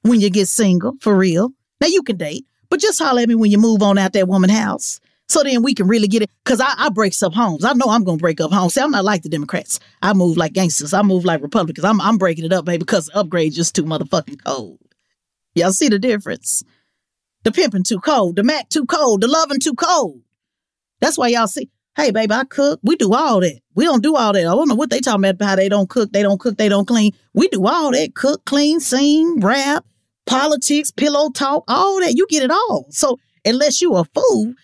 when 0.00 0.22
you 0.22 0.30
get 0.30 0.48
single, 0.48 0.94
for 1.02 1.14
real. 1.14 1.50
Now 1.82 1.88
you 1.88 2.02
can 2.02 2.16
date, 2.16 2.46
but 2.70 2.80
just 2.80 2.98
holler 2.98 3.20
at 3.20 3.28
me 3.28 3.34
when 3.34 3.50
you 3.50 3.58
move 3.58 3.82
on 3.82 3.98
out 3.98 4.14
that 4.14 4.28
woman 4.28 4.48
house. 4.48 5.00
So 5.30 5.44
then 5.44 5.62
we 5.62 5.74
can 5.74 5.86
really 5.86 6.08
get 6.08 6.22
it. 6.22 6.30
Cause 6.44 6.60
I, 6.60 6.74
I 6.76 6.88
breaks 6.88 7.22
up 7.22 7.32
homes. 7.32 7.64
I 7.64 7.72
know 7.74 7.86
I'm 7.88 8.02
gonna 8.02 8.16
break 8.16 8.40
up 8.40 8.50
homes. 8.50 8.74
See, 8.74 8.80
I'm 8.80 8.90
not 8.90 9.04
like 9.04 9.22
the 9.22 9.28
Democrats. 9.28 9.78
I 10.02 10.12
move 10.12 10.36
like 10.36 10.54
gangsters. 10.54 10.92
I 10.92 11.02
move 11.02 11.24
like 11.24 11.40
Republicans. 11.40 11.84
I'm 11.84 12.00
I'm 12.00 12.18
breaking 12.18 12.44
it 12.44 12.52
up, 12.52 12.64
baby, 12.64 12.78
because 12.78 13.06
the 13.06 13.18
upgrade 13.18 13.52
just 13.52 13.76
too 13.76 13.84
motherfucking 13.84 14.42
cold. 14.44 14.80
Y'all 15.54 15.70
see 15.72 15.88
the 15.88 16.00
difference? 16.00 16.64
The 17.44 17.52
pimping 17.52 17.84
too 17.84 18.00
cold. 18.00 18.34
The 18.34 18.42
Mac 18.42 18.70
too 18.70 18.86
cold. 18.86 19.20
The 19.20 19.28
loving 19.28 19.60
too 19.60 19.74
cold. 19.74 20.20
That's 21.00 21.16
why 21.16 21.28
y'all 21.28 21.46
see, 21.46 21.70
hey, 21.96 22.10
baby, 22.10 22.32
I 22.34 22.42
cook. 22.42 22.80
We 22.82 22.96
do 22.96 23.14
all 23.14 23.40
that. 23.40 23.60
We 23.76 23.84
don't 23.84 24.02
do 24.02 24.16
all 24.16 24.32
that. 24.32 24.40
I 24.40 24.42
don't 24.42 24.68
know 24.68 24.74
what 24.74 24.90
they 24.90 24.98
talking 24.98 25.24
about, 25.24 25.46
how 25.46 25.54
they 25.54 25.68
don't 25.68 25.88
cook, 25.88 26.10
they 26.10 26.24
don't 26.24 26.40
cook, 26.40 26.56
they 26.56 26.68
don't 26.68 26.88
clean. 26.88 27.12
We 27.34 27.46
do 27.46 27.68
all 27.68 27.92
that. 27.92 28.16
Cook, 28.16 28.44
clean, 28.46 28.80
sing, 28.80 29.38
rap, 29.38 29.84
politics, 30.26 30.90
pillow 30.90 31.30
talk, 31.30 31.62
all 31.68 32.00
that. 32.00 32.14
You 32.16 32.26
get 32.28 32.42
it 32.42 32.50
all. 32.50 32.86
So 32.90 33.20
unless 33.44 33.80
you 33.80 33.94
a 33.94 34.04
fool, 34.04 34.54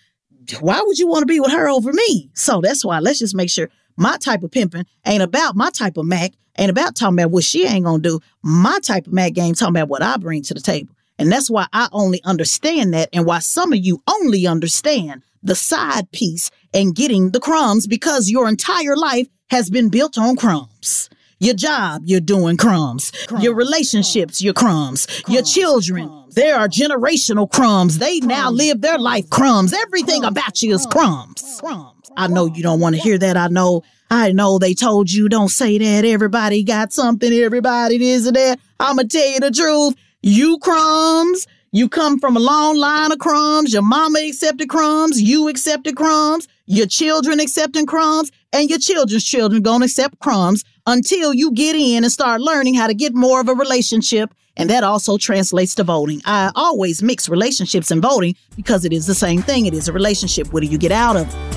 why 0.59 0.81
would 0.85 0.97
you 0.97 1.07
want 1.07 1.23
to 1.23 1.25
be 1.25 1.39
with 1.39 1.51
her 1.51 1.69
over 1.69 1.91
me? 1.91 2.29
So 2.33 2.61
that's 2.61 2.83
why 2.83 2.99
let's 2.99 3.19
just 3.19 3.35
make 3.35 3.49
sure 3.49 3.69
my 3.97 4.17
type 4.17 4.43
of 4.43 4.51
pimping 4.51 4.85
ain't 5.05 5.23
about 5.23 5.55
my 5.55 5.69
type 5.69 5.97
of 5.97 6.05
Mac, 6.05 6.33
ain't 6.57 6.69
about 6.69 6.95
talking 6.95 7.19
about 7.19 7.31
what 7.31 7.43
she 7.43 7.65
ain't 7.65 7.85
gonna 7.85 8.01
do. 8.01 8.19
My 8.43 8.79
type 8.81 9.07
of 9.07 9.13
Mac 9.13 9.33
game 9.33 9.53
talking 9.53 9.75
about 9.75 9.89
what 9.89 10.03
I 10.03 10.17
bring 10.17 10.43
to 10.43 10.53
the 10.53 10.61
table. 10.61 10.93
And 11.19 11.31
that's 11.31 11.49
why 11.49 11.67
I 11.73 11.89
only 11.91 12.23
understand 12.23 12.93
that 12.93 13.09
and 13.11 13.25
why 13.25 13.39
some 13.39 13.73
of 13.73 13.79
you 13.79 14.01
only 14.07 14.45
understand 14.45 15.23
the 15.41 15.55
side 15.55 16.11
piece 16.11 16.51
and 16.73 16.95
getting 16.95 17.31
the 17.31 17.39
crumbs 17.39 17.87
because 17.87 18.29
your 18.29 18.47
entire 18.47 18.95
life 18.95 19.27
has 19.49 19.69
been 19.69 19.89
built 19.89 20.17
on 20.17 20.35
crumbs. 20.35 21.09
Your 21.39 21.53
job, 21.53 22.01
you're 22.05 22.19
doing 22.19 22.57
crumbs. 22.57 23.11
crumbs. 23.27 23.43
Your 23.43 23.53
relationships, 23.53 24.41
your 24.41 24.53
crumbs. 24.53 25.05
crumbs. 25.05 25.29
Your 25.29 25.43
children, 25.43 26.07
crumbs. 26.07 26.35
there 26.35 26.57
are 26.57 26.67
generational 26.67 27.49
crumbs. 27.49 27.99
They 27.99 28.19
now 28.19 28.49
live 28.49 28.81
their 28.81 28.97
life 28.97 29.29
crumbs. 29.29 29.71
Everything 29.73 30.23
about 30.23 30.61
you 30.63 30.73
is 30.73 30.85
crumbs. 30.87 31.59
Crumbs. 31.59 31.93
I 32.17 32.27
know 32.27 32.47
you 32.47 32.63
don't 32.63 32.79
want 32.79 32.95
to 32.95 33.01
hear 33.01 33.17
that. 33.19 33.37
I 33.37 33.47
know. 33.47 33.83
I 34.09 34.31
know 34.31 34.57
they 34.57 34.73
told 34.73 35.11
you 35.11 35.29
don't 35.29 35.49
say 35.49 35.77
that. 35.77 36.05
Everybody 36.05 36.63
got 36.63 36.91
something. 36.91 37.31
Everybody 37.31 37.97
this 37.99 38.25
and 38.25 38.35
that. 38.35 38.59
I'm 38.79 38.95
going 38.95 39.07
to 39.07 39.17
tell 39.17 39.29
you 39.29 39.39
the 39.39 39.51
truth. 39.51 39.95
You 40.23 40.57
crumbs. 40.59 41.45
You 41.71 41.89
come 41.89 42.17
from 42.17 42.35
a 42.35 42.39
long 42.39 42.77
line 42.77 43.11
of 43.11 43.19
crumbs. 43.19 43.73
Your 43.73 43.81
mama 43.83 44.19
accepted 44.27 44.69
crumbs. 44.69 45.21
You 45.21 45.49
accepted 45.49 45.95
crumbs. 45.95 46.47
Your 46.67 46.85
children 46.85 47.39
accepting 47.39 47.85
crumbs. 47.85 48.31
And 48.53 48.69
your 48.69 48.79
children's 48.79 49.25
children 49.25 49.61
gonna 49.61 49.85
accept 49.85 50.19
crumbs 50.19 50.63
until 50.85 51.33
you 51.33 51.51
get 51.51 51.75
in 51.75 52.03
and 52.03 52.11
start 52.11 52.41
learning 52.41 52.75
how 52.75 52.87
to 52.87 52.93
get 52.93 53.13
more 53.13 53.41
of 53.41 53.49
a 53.49 53.53
relationship. 53.53 54.33
And 54.55 54.69
that 54.69 54.83
also 54.83 55.17
translates 55.17 55.75
to 55.75 55.83
voting. 55.83 56.21
I 56.25 56.51
always 56.55 57.03
mix 57.03 57.29
relationships 57.29 57.91
and 57.91 58.01
voting 58.01 58.35
because 58.55 58.85
it 58.85 58.93
is 58.93 59.05
the 59.05 59.15
same 59.15 59.41
thing. 59.41 59.65
It 59.65 59.73
is 59.73 59.87
a 59.87 59.93
relationship. 59.93 60.51
What 60.53 60.63
do 60.63 60.67
you 60.67 60.77
get 60.77 60.91
out 60.91 61.17
of 61.17 61.27
it? 61.27 61.56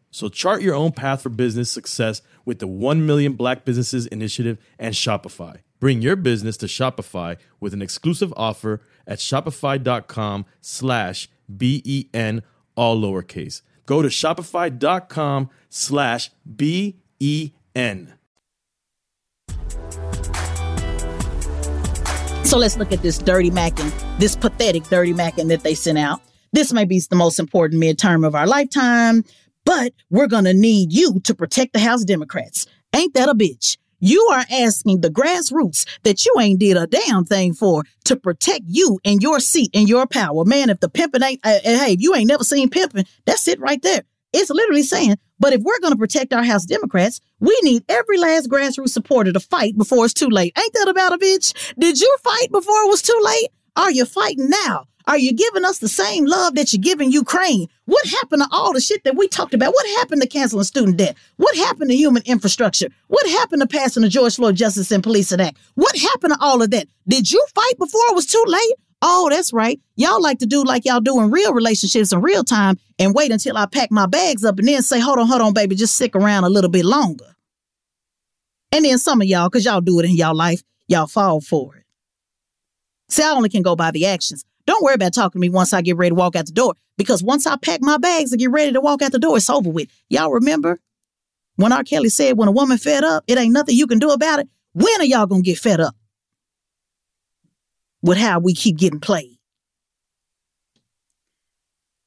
So 0.11 0.27
chart 0.27 0.61
your 0.61 0.75
own 0.75 0.91
path 0.91 1.23
for 1.23 1.29
business 1.29 1.71
success 1.71 2.21
with 2.45 2.59
the 2.59 2.67
1 2.67 3.05
Million 3.05 3.33
Black 3.33 3.63
Businesses 3.63 4.05
Initiative 4.07 4.57
and 4.77 4.93
Shopify. 4.93 5.59
Bring 5.79 6.01
your 6.01 6.17
business 6.17 6.57
to 6.57 6.67
Shopify 6.67 7.37
with 7.59 7.73
an 7.73 7.81
exclusive 7.81 8.33
offer 8.37 8.81
at 9.07 9.19
shopify.com 9.19 10.45
slash 10.59 11.29
B-E-N, 11.57 12.43
all 12.75 13.01
lowercase. 13.01 13.61
Go 13.85 14.01
to 14.01 14.09
shopify.com 14.09 15.49
slash 15.69 16.29
B-E-N. 16.55 18.13
So 22.43 22.57
let's 22.57 22.75
look 22.75 22.91
at 22.91 23.01
this 23.01 23.17
dirty 23.17 23.49
macking, 23.49 24.19
this 24.19 24.35
pathetic 24.35 24.83
dirty 24.83 25.13
macking 25.13 25.47
that 25.47 25.63
they 25.63 25.73
sent 25.73 25.97
out. 25.97 26.21
This 26.53 26.73
may 26.73 26.83
be 26.83 26.99
the 27.09 27.15
most 27.15 27.39
important 27.39 27.81
midterm 27.81 28.27
of 28.27 28.35
our 28.35 28.45
lifetime, 28.45 29.23
but 29.65 29.93
we're 30.09 30.27
going 30.27 30.45
to 30.45 30.53
need 30.53 30.91
you 30.91 31.19
to 31.21 31.35
protect 31.35 31.73
the 31.73 31.79
House 31.79 32.03
Democrats. 32.03 32.65
Ain't 32.95 33.13
that 33.13 33.29
a 33.29 33.33
bitch? 33.33 33.77
You 34.03 34.27
are 34.31 34.45
asking 34.51 35.01
the 35.01 35.09
grassroots 35.09 35.87
that 36.03 36.25
you 36.25 36.33
ain't 36.39 36.59
did 36.59 36.75
a 36.75 36.87
damn 36.87 37.23
thing 37.23 37.53
for 37.53 37.83
to 38.05 38.15
protect 38.15 38.63
you 38.65 38.99
and 39.05 39.21
your 39.21 39.39
seat 39.39 39.69
and 39.75 39.87
your 39.87 40.07
power. 40.07 40.43
Man, 40.43 40.71
if 40.71 40.79
the 40.79 40.89
pimping 40.89 41.21
ain't, 41.21 41.39
uh, 41.43 41.59
hey, 41.63 41.93
if 41.93 42.01
you 42.01 42.15
ain't 42.15 42.27
never 42.27 42.43
seen 42.43 42.69
pimping, 42.69 43.05
that's 43.25 43.47
it 43.47 43.59
right 43.59 43.81
there. 43.83 44.01
It's 44.33 44.49
literally 44.49 44.81
saying, 44.81 45.17
but 45.39 45.53
if 45.53 45.61
we're 45.61 45.79
going 45.81 45.93
to 45.93 45.99
protect 45.99 46.33
our 46.33 46.43
House 46.43 46.65
Democrats, 46.65 47.19
we 47.39 47.57
need 47.61 47.83
every 47.89 48.17
last 48.17 48.49
grassroots 48.49 48.89
supporter 48.89 49.31
to 49.33 49.39
fight 49.39 49.77
before 49.77 50.05
it's 50.05 50.13
too 50.15 50.29
late. 50.29 50.57
Ain't 50.57 50.73
that 50.73 50.87
about 50.87 51.13
a 51.13 51.17
bitch? 51.17 51.53
Did 51.77 51.99
you 51.99 52.17
fight 52.23 52.51
before 52.51 52.81
it 52.83 52.89
was 52.89 53.01
too 53.03 53.19
late? 53.21 53.49
Are 53.75 53.91
you 53.91 54.05
fighting 54.05 54.49
now? 54.49 54.85
Are 55.11 55.17
you 55.17 55.33
giving 55.33 55.65
us 55.65 55.79
the 55.79 55.89
same 55.89 56.23
love 56.23 56.55
that 56.55 56.71
you're 56.71 56.81
giving 56.81 57.11
Ukraine? 57.11 57.67
What 57.83 58.05
happened 58.07 58.43
to 58.43 58.47
all 58.49 58.71
the 58.71 58.79
shit 58.79 59.03
that 59.03 59.17
we 59.17 59.27
talked 59.27 59.53
about? 59.53 59.73
What 59.73 59.85
happened 59.99 60.21
to 60.21 60.27
canceling 60.27 60.63
student 60.63 60.95
debt? 60.95 61.17
What 61.35 61.53
happened 61.57 61.89
to 61.89 61.97
human 61.97 62.23
infrastructure? 62.25 62.87
What 63.09 63.27
happened 63.27 63.61
to 63.61 63.67
passing 63.67 64.03
the 64.03 64.07
George 64.07 64.37
Floyd 64.37 64.55
Justice 64.55 64.89
and 64.89 65.03
Policing 65.03 65.41
Act? 65.41 65.57
What 65.75 65.97
happened 65.97 66.31
to 66.31 66.39
all 66.39 66.61
of 66.61 66.71
that? 66.71 66.87
Did 67.09 67.29
you 67.29 67.45
fight 67.53 67.77
before 67.77 67.99
it 68.07 68.15
was 68.15 68.25
too 68.25 68.41
late? 68.47 68.73
Oh, 69.01 69.27
that's 69.29 69.51
right. 69.51 69.81
Y'all 69.97 70.21
like 70.21 70.39
to 70.39 70.45
do 70.45 70.63
like 70.63 70.85
y'all 70.85 71.01
do 71.01 71.19
in 71.19 71.29
real 71.29 71.53
relationships 71.53 72.13
in 72.13 72.21
real 72.21 72.45
time 72.45 72.79
and 72.97 73.13
wait 73.13 73.33
until 73.33 73.57
I 73.57 73.65
pack 73.65 73.91
my 73.91 74.05
bags 74.05 74.45
up 74.45 74.59
and 74.59 74.67
then 74.69 74.81
say, 74.81 75.01
hold 75.01 75.19
on, 75.19 75.27
hold 75.27 75.41
on, 75.41 75.53
baby, 75.53 75.75
just 75.75 75.95
stick 75.95 76.15
around 76.15 76.45
a 76.45 76.49
little 76.49 76.69
bit 76.69 76.85
longer. 76.85 77.35
And 78.71 78.85
then 78.85 78.97
some 78.97 79.19
of 79.19 79.27
y'all, 79.27 79.49
because 79.49 79.65
y'all 79.65 79.81
do 79.81 79.99
it 79.99 80.05
in 80.05 80.15
y'all 80.15 80.33
life, 80.33 80.63
y'all 80.87 81.07
fall 81.07 81.41
for 81.41 81.75
it. 81.75 81.83
See, 83.09 83.23
I 83.23 83.31
only 83.31 83.49
can 83.49 83.61
go 83.61 83.75
by 83.75 83.91
the 83.91 84.05
actions. 84.05 84.45
Don't 84.65 84.83
worry 84.83 84.95
about 84.95 85.13
talking 85.13 85.39
to 85.39 85.41
me 85.41 85.49
once 85.49 85.73
I 85.73 85.81
get 85.81 85.97
ready 85.97 86.11
to 86.11 86.15
walk 86.15 86.35
out 86.35 86.45
the 86.45 86.51
door, 86.51 86.75
because 86.97 87.23
once 87.23 87.47
I 87.47 87.55
pack 87.57 87.81
my 87.81 87.97
bags 87.97 88.31
and 88.31 88.39
get 88.39 88.51
ready 88.51 88.71
to 88.71 88.81
walk 88.81 89.01
out 89.01 89.11
the 89.11 89.19
door, 89.19 89.37
it's 89.37 89.49
over 89.49 89.69
with. 89.69 89.89
Y'all 90.09 90.31
remember 90.31 90.79
when 91.55 91.71
R. 91.71 91.83
Kelly 91.83 92.09
said, 92.09 92.37
when 92.37 92.47
a 92.47 92.51
woman 92.51 92.77
fed 92.77 93.03
up, 93.03 93.23
it 93.27 93.37
ain't 93.37 93.53
nothing 93.53 93.75
you 93.75 93.87
can 93.87 93.99
do 93.99 94.11
about 94.11 94.39
it? 94.39 94.47
When 94.73 95.01
are 95.01 95.05
y'all 95.05 95.27
gonna 95.27 95.41
get 95.41 95.57
fed 95.57 95.79
up? 95.79 95.95
with 98.01 98.17
how 98.17 98.39
we 98.39 98.53
keep 98.53 98.77
getting 98.77 98.99
played. 98.99 99.37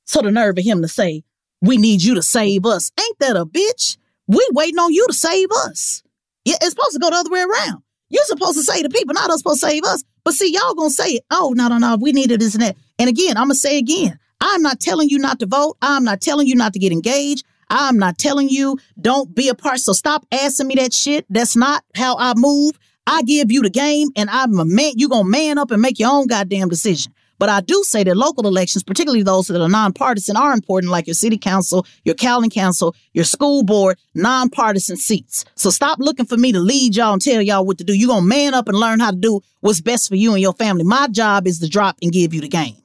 So 0.05 0.21
the 0.21 0.31
nerve 0.31 0.59
of 0.59 0.64
him 0.64 0.83
to 0.83 0.88
say, 0.88 1.25
we 1.61 1.77
need 1.77 2.03
you 2.03 2.14
to 2.14 2.23
save 2.23 2.67
us. 2.67 2.90
Ain't 3.01 3.19
that 3.21 3.37
a 3.37 3.47
bitch? 3.47 3.97
We 4.27 4.47
waiting 4.53 4.79
on 4.79 4.93
you 4.93 5.07
to 5.07 5.14
save 5.14 5.49
us. 5.67 6.03
Yeah, 6.45 6.57
it's 6.61 6.71
supposed 6.71 6.93
to 6.93 6.99
go 6.99 7.11
the 7.11 7.17
other 7.17 7.31
way 7.31 7.43
around. 7.43 7.83
You're 8.11 8.25
supposed 8.25 8.59
to 8.59 8.64
save 8.64 8.83
the 8.83 8.90
people, 8.90 9.14
not 9.14 9.31
us 9.31 9.38
supposed 9.38 9.62
to 9.62 9.69
save 9.69 9.85
us. 9.85 10.05
But 10.25 10.35
see, 10.35 10.53
y'all 10.53 10.75
gonna 10.75 10.91
say. 10.91 11.21
Oh, 11.31 11.53
no, 11.57 11.69
no, 11.69 11.79
no, 11.79 11.97
we 11.97 12.13
needed 12.13 12.41
this 12.41 12.55
and 12.55 12.63
that. 12.63 12.77
And 12.99 13.09
again, 13.09 13.37
I'm 13.37 13.45
gonna 13.45 13.55
say 13.55 13.79
again, 13.79 14.19
I'm 14.41 14.63
not 14.63 14.81
telling 14.81 15.09
you 15.09 15.19
not 15.19 15.39
to 15.41 15.47
vote. 15.47 15.77
I'm 15.83 16.05
not 16.05 16.21
telling 16.21 16.47
you 16.47 16.55
not 16.55 16.73
to 16.73 16.79
get 16.79 16.93
engaged. 16.93 17.45
I'm 17.71 17.99
not 17.99 18.19
telling 18.19 18.49
you 18.49 18.79
don't 19.01 19.35
be 19.35 19.49
a 19.49 19.55
part. 19.55 19.81
So 19.81 19.93
stop 19.93 20.27
asking 20.33 20.67
me 20.69 20.75
that 20.77 20.93
shit. 20.93 21.27
That's 21.31 21.57
not 21.57 21.85
how 21.95 22.17
I 22.19 22.35
move. 22.37 22.79
I 23.07 23.23
give 23.23 23.53
you 23.53 23.63
the 23.63 23.71
game 23.71 24.09
and 24.17 24.31
I'm 24.31 24.59
a 24.59 24.65
man, 24.65 24.93
you 24.97 25.09
gonna 25.09 25.29
man 25.29 25.59
up 25.59 25.71
and 25.71 25.83
make 25.83 25.99
your 25.99 26.11
own 26.11 26.27
goddamn 26.27 26.69
decision. 26.69 27.13
But 27.38 27.49
I 27.49 27.61
do 27.61 27.83
say 27.85 28.05
that 28.05 28.16
local 28.16 28.47
elections, 28.47 28.83
particularly 28.83 29.23
those 29.23 29.49
that 29.49 29.61
are 29.61 29.68
nonpartisan, 29.68 30.37
are 30.37 30.53
important, 30.53 30.90
like 30.90 31.07
your 31.07 31.14
city 31.14 31.38
council, 31.38 31.87
your 32.05 32.14
county 32.14 32.49
council, 32.49 32.94
your 33.12 33.25
school 33.25 33.62
board, 33.62 33.99
nonpartisan 34.14 34.97
seats. 34.97 35.44
So 35.55 35.70
stop 35.70 35.99
looking 35.99 36.27
for 36.27 36.37
me 36.37 36.53
to 36.53 36.61
lead 36.61 36.97
y'all 36.97 37.12
and 37.12 37.23
tell 37.23 37.42
y'all 37.42 37.66
what 37.66 37.79
to 37.79 37.85
do. 37.85 37.94
You're 37.94 38.09
gonna 38.09 38.27
man 38.27 38.55
up 38.55 38.68
and 38.68 38.79
learn 38.79 39.01
how 39.01 39.11
to 39.11 39.16
do 39.16 39.40
what's 39.61 39.81
best 39.81 40.09
for 40.09 40.16
you 40.16 40.33
and 40.33 40.40
your 40.40 40.55
family. 40.55 40.85
My 40.85 41.09
job 41.09 41.47
is 41.47 41.59
to 41.61 41.68
drop 41.68 41.97
and 42.03 42.12
give 42.12 42.33
you 42.33 42.40
the 42.40 42.49
game. 42.49 42.77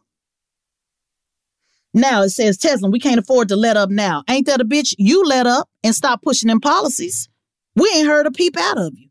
Now 1.93 2.21
it 2.23 2.29
says, 2.29 2.57
Tesla, 2.57 2.89
we 2.89 2.99
can't 2.99 3.19
afford 3.19 3.47
to 3.49 3.55
let 3.55 3.75
up 3.75 3.89
now. 3.89 4.23
Ain't 4.29 4.45
that 4.45 4.62
a 4.62 4.65
bitch? 4.65 4.93
You 4.97 5.23
let 5.25 5.47
up 5.47 5.67
and 5.83 5.95
stop 5.95 6.21
pushing 6.21 6.47
them 6.47 6.59
policies. 6.59 7.29
We 7.75 7.89
ain't 7.95 8.07
heard 8.07 8.27
a 8.27 8.31
peep 8.31 8.57
out 8.57 8.77
of 8.77 8.93
you 8.95 9.09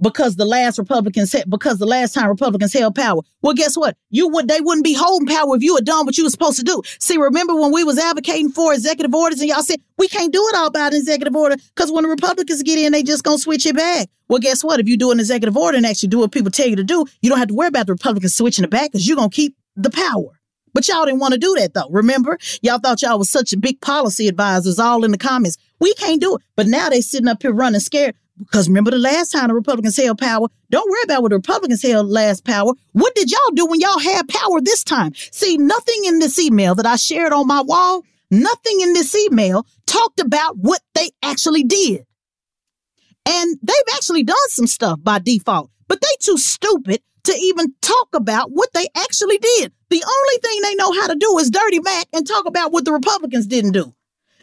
because 0.00 0.36
the 0.36 0.44
last 0.44 0.78
Republicans 0.78 1.34
because 1.48 1.78
the 1.78 1.86
last 1.86 2.14
time 2.14 2.28
Republicans 2.28 2.72
held 2.72 2.94
power. 2.94 3.20
Well, 3.42 3.54
guess 3.54 3.76
what? 3.76 3.96
You 4.10 4.28
would 4.28 4.48
they 4.48 4.60
wouldn't 4.60 4.84
be 4.84 4.94
holding 4.94 5.26
power 5.26 5.56
if 5.56 5.62
you 5.62 5.74
had 5.74 5.84
done 5.84 6.06
what 6.06 6.18
you 6.18 6.24
were 6.24 6.30
supposed 6.30 6.58
to 6.58 6.64
do. 6.64 6.82
See, 6.98 7.16
remember 7.16 7.54
when 7.54 7.72
we 7.72 7.84
was 7.84 7.98
advocating 7.98 8.50
for 8.50 8.74
executive 8.74 9.14
orders 9.14 9.40
and 9.40 9.48
y'all 9.48 9.62
said 9.62 9.80
we 9.98 10.08
can't 10.08 10.32
do 10.32 10.44
it 10.52 10.56
all 10.56 10.70
by 10.70 10.88
an 10.88 10.94
executive 10.94 11.34
order 11.34 11.56
because 11.74 11.90
when 11.90 12.04
the 12.04 12.10
Republicans 12.10 12.62
get 12.62 12.78
in, 12.78 12.92
they 12.92 13.02
just 13.02 13.24
gonna 13.24 13.38
switch 13.38 13.66
it 13.66 13.76
back. 13.76 14.08
Well, 14.28 14.40
guess 14.40 14.64
what? 14.64 14.80
If 14.80 14.88
you 14.88 14.96
do 14.96 15.12
an 15.12 15.20
executive 15.20 15.56
order 15.56 15.76
and 15.76 15.86
actually 15.86 16.08
do 16.08 16.18
what 16.18 16.32
people 16.32 16.50
tell 16.50 16.66
you 16.66 16.76
to 16.76 16.84
do, 16.84 17.06
you 17.22 17.30
don't 17.30 17.38
have 17.38 17.48
to 17.48 17.54
worry 17.54 17.68
about 17.68 17.86
the 17.86 17.92
Republicans 17.92 18.34
switching 18.34 18.64
it 18.64 18.70
back 18.70 18.92
because 18.92 19.06
you're 19.06 19.16
gonna 19.16 19.30
keep 19.30 19.56
the 19.76 19.90
power. 19.90 20.40
But 20.76 20.88
y'all 20.88 21.06
didn't 21.06 21.20
want 21.20 21.32
to 21.32 21.38
do 21.38 21.54
that 21.58 21.72
though. 21.72 21.88
Remember? 21.88 22.38
Y'all 22.60 22.78
thought 22.78 23.00
y'all 23.00 23.18
was 23.18 23.30
such 23.30 23.54
a 23.54 23.56
big 23.56 23.80
policy 23.80 24.28
advisors 24.28 24.78
all 24.78 25.04
in 25.04 25.10
the 25.10 25.16
comments. 25.16 25.56
We 25.80 25.94
can't 25.94 26.20
do 26.20 26.36
it. 26.36 26.42
But 26.54 26.66
now 26.66 26.90
they 26.90 27.00
sitting 27.00 27.28
up 27.28 27.40
here 27.40 27.52
running 27.52 27.80
scared. 27.80 28.14
Because 28.38 28.68
remember 28.68 28.90
the 28.90 28.98
last 28.98 29.32
time 29.32 29.48
the 29.48 29.54
Republicans 29.54 29.96
held 29.96 30.18
power, 30.18 30.48
Don't 30.70 30.90
worry 30.90 31.00
about 31.04 31.22
what 31.22 31.30
the 31.30 31.36
Republicans 31.36 31.82
held 31.82 32.06
last 32.08 32.44
power. 32.44 32.72
What 32.92 33.14
did 33.14 33.30
y'all 33.30 33.54
do 33.54 33.66
when 33.66 33.80
y'all 33.80 33.98
had 33.98 34.28
power 34.28 34.60
this 34.60 34.84
time? 34.84 35.14
See, 35.14 35.56
nothing 35.56 36.04
in 36.04 36.18
this 36.18 36.38
email 36.38 36.74
that 36.74 36.86
I 36.86 36.96
shared 36.96 37.32
on 37.32 37.46
my 37.46 37.62
wall, 37.62 38.02
nothing 38.30 38.80
in 38.80 38.92
this 38.92 39.14
email 39.14 39.66
talked 39.86 40.20
about 40.20 40.56
what 40.58 40.80
they 40.94 41.10
actually 41.22 41.62
did. 41.62 42.04
And 43.26 43.58
they've 43.62 43.94
actually 43.94 44.22
done 44.22 44.36
some 44.48 44.66
stuff 44.66 45.00
by 45.02 45.18
default, 45.18 45.70
but 45.88 46.00
they 46.00 46.08
too 46.20 46.38
stupid 46.38 47.00
to 47.24 47.34
even 47.34 47.74
talk 47.82 48.08
about 48.14 48.50
what 48.52 48.72
they 48.72 48.86
actually 48.96 49.38
did. 49.38 49.72
The 49.90 50.04
only 50.04 50.40
thing 50.42 50.60
they 50.62 50.74
know 50.76 50.92
how 50.92 51.08
to 51.08 51.16
do 51.16 51.38
is 51.38 51.50
dirty 51.50 51.80
Mac 51.80 52.06
and 52.12 52.26
talk 52.26 52.46
about 52.46 52.72
what 52.72 52.84
the 52.84 52.92
Republicans 52.92 53.46
didn't 53.46 53.72
do. 53.72 53.95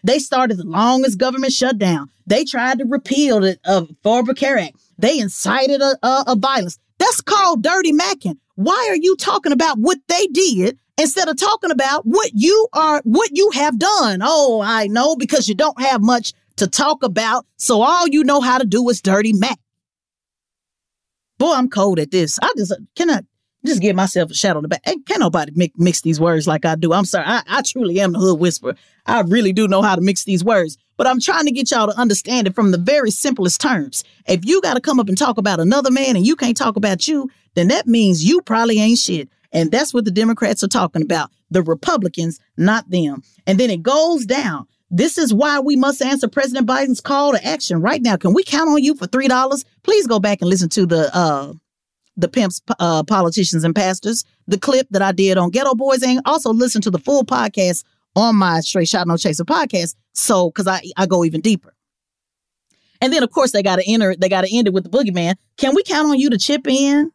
They 0.03 0.19
started 0.19 0.57
the 0.57 0.65
longest 0.65 1.17
government 1.17 1.53
shutdown. 1.53 2.09
They 2.27 2.43
tried 2.45 2.79
to 2.79 2.85
repeal 2.85 3.41
the 3.41 3.57
uh, 3.65 3.83
Affordable 4.03 4.35
Care 4.35 4.57
Act. 4.57 4.75
They 4.97 5.19
incited 5.19 5.81
a, 5.81 5.97
a, 6.03 6.23
a 6.27 6.35
violence. 6.35 6.77
That's 6.99 7.21
called 7.21 7.63
dirty 7.63 7.93
macking. 7.93 8.37
Why 8.55 8.87
are 8.89 8.95
you 8.95 9.15
talking 9.15 9.51
about 9.51 9.77
what 9.79 9.97
they 10.07 10.27
did 10.27 10.77
instead 10.97 11.27
of 11.27 11.37
talking 11.37 11.71
about 11.71 12.05
what 12.05 12.31
you 12.33 12.67
are, 12.73 13.01
what 13.03 13.29
you 13.33 13.49
have 13.53 13.79
done? 13.79 14.21
Oh, 14.21 14.61
I 14.63 14.87
know 14.87 15.15
because 15.15 15.49
you 15.49 15.55
don't 15.55 15.81
have 15.81 16.01
much 16.01 16.33
to 16.57 16.67
talk 16.67 17.03
about. 17.03 17.45
So 17.57 17.81
all 17.81 18.07
you 18.07 18.23
know 18.23 18.41
how 18.41 18.57
to 18.57 18.65
do 18.65 18.87
is 18.89 19.01
dirty 19.01 19.33
mac. 19.33 19.57
Boy, 21.39 21.53
I'm 21.53 21.69
cold 21.69 21.99
at 21.99 22.11
this. 22.11 22.37
I 22.41 22.51
just 22.55 22.73
cannot 22.95 23.25
just 23.65 23.81
give 23.81 23.95
myself 23.95 24.31
a 24.31 24.33
shot 24.33 24.55
on 24.55 24.63
the 24.63 24.67
back. 24.67 24.81
And 24.85 25.05
can't 25.05 25.19
nobody 25.19 25.51
mix, 25.55 25.77
mix 25.77 26.01
these 26.01 26.19
words 26.19 26.47
like 26.47 26.65
I 26.65 26.75
do. 26.75 26.93
I'm 26.93 27.05
sorry. 27.05 27.25
I, 27.25 27.41
I 27.47 27.61
truly 27.61 27.99
am 27.99 28.13
the 28.13 28.19
hood 28.19 28.39
whisperer. 28.39 28.75
I 29.05 29.21
really 29.21 29.53
do 29.53 29.67
know 29.67 29.81
how 29.81 29.95
to 29.95 30.01
mix 30.01 30.23
these 30.23 30.43
words. 30.43 30.77
But 30.97 31.07
I'm 31.07 31.19
trying 31.19 31.45
to 31.45 31.51
get 31.51 31.71
y'all 31.71 31.87
to 31.87 31.97
understand 31.97 32.47
it 32.47 32.55
from 32.55 32.71
the 32.71 32.77
very 32.77 33.11
simplest 33.11 33.59
terms. 33.61 34.03
If 34.27 34.45
you 34.45 34.61
got 34.61 34.75
to 34.75 34.81
come 34.81 34.99
up 34.99 35.09
and 35.09 35.17
talk 35.17 35.37
about 35.37 35.59
another 35.59 35.91
man 35.91 36.15
and 36.15 36.25
you 36.25 36.35
can't 36.35 36.57
talk 36.57 36.75
about 36.75 37.07
you, 37.07 37.29
then 37.55 37.69
that 37.69 37.87
means 37.87 38.23
you 38.23 38.41
probably 38.41 38.79
ain't 38.79 38.99
shit. 38.99 39.29
And 39.51 39.71
that's 39.71 39.93
what 39.93 40.05
the 40.05 40.11
Democrats 40.11 40.63
are 40.63 40.67
talking 40.67 41.01
about. 41.01 41.31
The 41.51 41.61
Republicans, 41.61 42.39
not 42.57 42.89
them. 42.89 43.23
And 43.45 43.59
then 43.59 43.69
it 43.69 43.83
goes 43.83 44.25
down. 44.25 44.67
This 44.89 45.17
is 45.17 45.33
why 45.33 45.59
we 45.59 45.75
must 45.75 46.01
answer 46.03 46.27
President 46.27 46.67
Biden's 46.67 47.01
call 47.01 47.31
to 47.31 47.43
action 47.43 47.81
right 47.81 48.01
now. 48.01 48.15
Can 48.15 48.33
we 48.33 48.43
count 48.43 48.69
on 48.69 48.83
you 48.83 48.93
for 48.95 49.07
three 49.07 49.27
dollars? 49.27 49.65
Please 49.81 50.05
go 50.05 50.19
back 50.19 50.41
and 50.41 50.49
listen 50.49 50.69
to 50.69 50.85
the 50.85 51.09
uh 51.15 51.53
the 52.17 52.27
pimps, 52.27 52.61
uh, 52.79 53.03
politicians, 53.03 53.63
and 53.63 53.75
pastors, 53.75 54.23
the 54.47 54.59
clip 54.59 54.87
that 54.91 55.01
I 55.01 55.11
did 55.11 55.37
on 55.37 55.49
Ghetto 55.49 55.75
Boys, 55.75 56.03
and 56.03 56.21
also 56.25 56.53
listen 56.53 56.81
to 56.81 56.91
the 56.91 56.99
full 56.99 57.23
podcast 57.25 57.83
on 58.15 58.35
my 58.35 58.59
Straight 58.59 58.87
Shot 58.87 59.07
No 59.07 59.17
Chaser 59.17 59.45
podcast. 59.45 59.95
So, 60.13 60.49
because 60.49 60.67
I 60.67 60.81
I 60.97 61.05
go 61.05 61.23
even 61.23 61.41
deeper. 61.41 61.73
And 63.01 63.11
then, 63.11 63.21
of 63.23 63.31
course, 63.31 63.51
they 63.51 63.63
got 63.63 63.77
to 63.77 63.91
enter. 63.91 64.15
They 64.15 64.29
got 64.29 64.45
to 64.45 64.55
end 64.55 64.67
it 64.67 64.73
with 64.73 64.89
the 64.89 64.89
boogeyman. 64.89 65.35
Can 65.57 65.75
we 65.75 65.83
count 65.83 66.07
on 66.07 66.19
you 66.19 66.29
to 66.29 66.37
chip 66.37 66.67
in? 66.67 67.11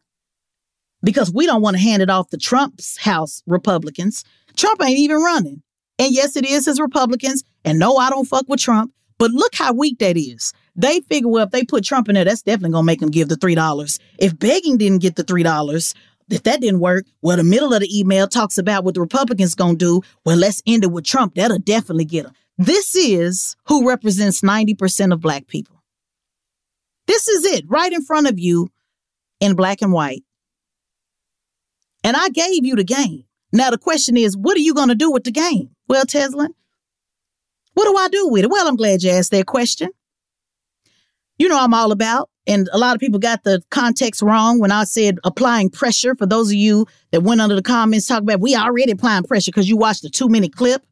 Because 1.01 1.31
we 1.31 1.45
don't 1.45 1.61
want 1.61 1.77
to 1.77 1.81
hand 1.81 2.01
it 2.01 2.09
off 2.09 2.29
to 2.29 2.37
Trump's 2.37 2.97
House 2.97 3.41
Republicans. 3.47 4.23
Trump 4.55 4.83
ain't 4.83 4.99
even 4.99 5.17
running. 5.17 5.63
And 5.97 6.13
yes, 6.13 6.35
it 6.35 6.45
is 6.45 6.65
his 6.65 6.79
Republicans. 6.79 7.43
And 7.65 7.79
no, 7.79 7.95
I 7.97 8.09
don't 8.09 8.27
fuck 8.27 8.45
with 8.47 8.59
Trump. 8.59 8.93
But 9.17 9.31
look 9.31 9.55
how 9.55 9.73
weak 9.73 9.99
that 9.99 10.15
is. 10.15 10.53
They 10.79 11.01
figure, 11.01 11.27
well, 11.27 11.43
if 11.43 11.51
they 11.51 11.65
put 11.65 11.83
Trump 11.83 12.07
in 12.07 12.15
there, 12.15 12.23
that's 12.23 12.41
definitely 12.41 12.71
going 12.71 12.83
to 12.83 12.85
make 12.85 13.01
them 13.01 13.11
give 13.11 13.27
the 13.27 13.35
$3. 13.35 13.99
If 14.17 14.39
begging 14.39 14.77
didn't 14.77 15.01
get 15.01 15.17
the 15.17 15.25
$3, 15.25 15.93
if 16.29 16.43
that 16.43 16.61
didn't 16.61 16.79
work, 16.79 17.05
well, 17.21 17.35
the 17.35 17.43
middle 17.43 17.73
of 17.73 17.81
the 17.81 17.99
email 17.99 18.29
talks 18.29 18.57
about 18.57 18.85
what 18.85 18.93
the 18.93 19.01
Republicans 19.01 19.55
going 19.55 19.77
to 19.77 19.99
do. 19.99 20.01
Well, 20.23 20.37
let's 20.37 20.61
end 20.65 20.85
it 20.85 20.91
with 20.93 21.03
Trump. 21.03 21.35
That'll 21.35 21.59
definitely 21.59 22.05
get 22.05 22.23
them. 22.23 22.33
This 22.57 22.95
is 22.95 23.57
who 23.65 23.89
represents 23.89 24.39
90% 24.39 25.11
of 25.11 25.19
black 25.19 25.47
people. 25.47 25.83
This 27.07 27.27
is 27.27 27.43
it 27.43 27.65
right 27.67 27.91
in 27.91 28.01
front 28.01 28.27
of 28.27 28.39
you 28.39 28.69
in 29.41 29.57
black 29.57 29.81
and 29.81 29.91
white. 29.91 30.23
And 32.05 32.15
I 32.15 32.29
gave 32.29 32.63
you 32.63 32.77
the 32.77 32.85
game. 32.85 33.25
Now, 33.51 33.69
the 33.69 33.77
question 33.77 34.15
is, 34.15 34.37
what 34.37 34.55
are 34.55 34.61
you 34.61 34.73
going 34.73 34.87
to 34.87 34.95
do 34.95 35.11
with 35.11 35.25
the 35.25 35.31
game? 35.31 35.71
Well, 35.89 36.05
Tezlyn, 36.05 36.53
what 37.73 37.83
do 37.83 37.97
I 37.97 38.07
do 38.07 38.29
with 38.29 38.45
it? 38.45 38.49
Well, 38.49 38.65
I'm 38.65 38.77
glad 38.77 39.03
you 39.03 39.09
asked 39.09 39.31
that 39.31 39.45
question 39.45 39.89
you 41.39 41.47
know 41.47 41.59
I'm 41.59 41.73
all 41.73 41.91
about. 41.91 42.29
And 42.45 42.69
a 42.71 42.77
lot 42.77 42.95
of 42.95 42.99
people 42.99 43.19
got 43.19 43.43
the 43.43 43.61
context 43.69 44.21
wrong 44.21 44.59
when 44.59 44.71
I 44.71 44.83
said 44.83 45.19
applying 45.23 45.69
pressure. 45.69 46.15
For 46.15 46.25
those 46.25 46.49
of 46.49 46.55
you 46.55 46.87
that 47.11 47.21
went 47.21 47.41
under 47.41 47.55
the 47.55 47.61
comments 47.61 48.07
talk 48.07 48.23
about 48.23 48.39
we 48.39 48.55
already 48.55 48.91
applying 48.91 49.23
pressure 49.23 49.51
because 49.51 49.69
you 49.69 49.77
watched 49.77 50.01
the 50.01 50.09
two 50.09 50.29
minute 50.29 50.55
clip 50.55 50.83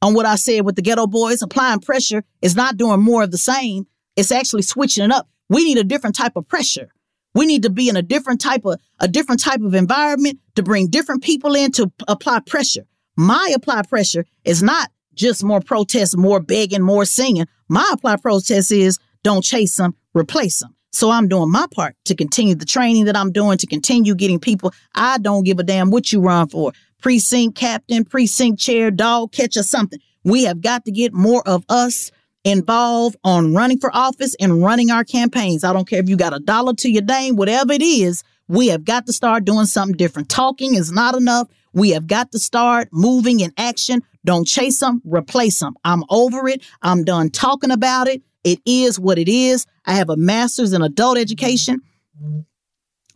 on 0.00 0.14
what 0.14 0.26
I 0.26 0.36
said 0.36 0.64
with 0.64 0.76
the 0.76 0.82
ghetto 0.82 1.06
Boys. 1.06 1.42
Applying 1.42 1.80
pressure 1.80 2.24
is 2.40 2.56
not 2.56 2.76
doing 2.76 3.00
more 3.00 3.22
of 3.22 3.30
the 3.30 3.38
same. 3.38 3.86
It's 4.16 4.32
actually 4.32 4.62
switching 4.62 5.04
it 5.04 5.10
up. 5.10 5.28
We 5.48 5.64
need 5.64 5.78
a 5.78 5.84
different 5.84 6.16
type 6.16 6.36
of 6.36 6.48
pressure. 6.48 6.90
We 7.34 7.46
need 7.46 7.62
to 7.62 7.70
be 7.70 7.88
in 7.88 7.96
a 7.96 8.02
different 8.02 8.40
type 8.40 8.64
of 8.64 8.80
a 8.98 9.08
different 9.08 9.40
type 9.40 9.60
of 9.60 9.74
environment 9.74 10.40
to 10.54 10.62
bring 10.62 10.88
different 10.88 11.22
people 11.22 11.54
in 11.54 11.70
to 11.72 11.92
apply 12.08 12.40
pressure. 12.40 12.86
My 13.16 13.52
apply 13.54 13.82
pressure 13.82 14.24
is 14.44 14.62
not 14.62 14.90
just 15.14 15.44
more 15.44 15.60
protests, 15.60 16.16
more 16.16 16.40
begging, 16.40 16.82
more 16.82 17.04
singing. 17.04 17.46
My 17.68 17.88
apply 17.92 18.16
protest 18.16 18.72
is 18.72 18.98
don't 19.22 19.42
chase 19.42 19.76
them, 19.76 19.94
replace 20.14 20.60
them. 20.60 20.74
So 20.90 21.10
I'm 21.10 21.26
doing 21.26 21.50
my 21.50 21.66
part 21.74 21.96
to 22.04 22.14
continue 22.14 22.54
the 22.54 22.66
training 22.66 23.06
that 23.06 23.16
I'm 23.16 23.32
doing, 23.32 23.56
to 23.58 23.66
continue 23.66 24.14
getting 24.14 24.38
people. 24.38 24.72
I 24.94 25.18
don't 25.18 25.44
give 25.44 25.58
a 25.58 25.62
damn 25.62 25.90
what 25.90 26.12
you 26.12 26.20
run 26.20 26.48
for. 26.48 26.72
Precinct 27.00 27.56
captain, 27.56 28.04
precinct 28.04 28.60
chair, 28.60 28.90
dog 28.90 29.32
catcher, 29.32 29.62
something. 29.62 29.98
We 30.22 30.44
have 30.44 30.60
got 30.60 30.84
to 30.84 30.92
get 30.92 31.14
more 31.14 31.42
of 31.48 31.64
us 31.68 32.10
involved 32.44 33.16
on 33.24 33.54
running 33.54 33.78
for 33.78 33.94
office 33.94 34.36
and 34.38 34.62
running 34.62 34.90
our 34.90 35.04
campaigns. 35.04 35.64
I 35.64 35.72
don't 35.72 35.88
care 35.88 36.00
if 36.00 36.08
you 36.08 36.16
got 36.16 36.34
a 36.34 36.40
dollar 36.40 36.74
to 36.74 36.90
your 36.90 37.02
name, 37.02 37.36
whatever 37.36 37.72
it 37.72 37.82
is, 37.82 38.22
we 38.48 38.68
have 38.68 38.84
got 38.84 39.06
to 39.06 39.12
start 39.12 39.44
doing 39.44 39.66
something 39.66 39.96
different. 39.96 40.28
Talking 40.28 40.74
is 40.74 40.92
not 40.92 41.14
enough. 41.14 41.48
We 41.72 41.90
have 41.90 42.06
got 42.06 42.32
to 42.32 42.38
start 42.38 42.88
moving 42.92 43.40
in 43.40 43.52
action. 43.56 44.02
Don't 44.24 44.46
chase 44.46 44.80
them, 44.80 45.00
replace 45.04 45.60
them. 45.60 45.74
I'm 45.84 46.04
over 46.10 46.48
it. 46.48 46.62
I'm 46.82 47.04
done 47.04 47.30
talking 47.30 47.70
about 47.70 48.08
it. 48.08 48.22
It 48.44 48.60
is 48.66 48.98
what 48.98 49.18
it 49.18 49.28
is. 49.28 49.66
I 49.86 49.94
have 49.94 50.10
a 50.10 50.16
master's 50.16 50.72
in 50.72 50.82
adult 50.82 51.18
education. 51.18 51.80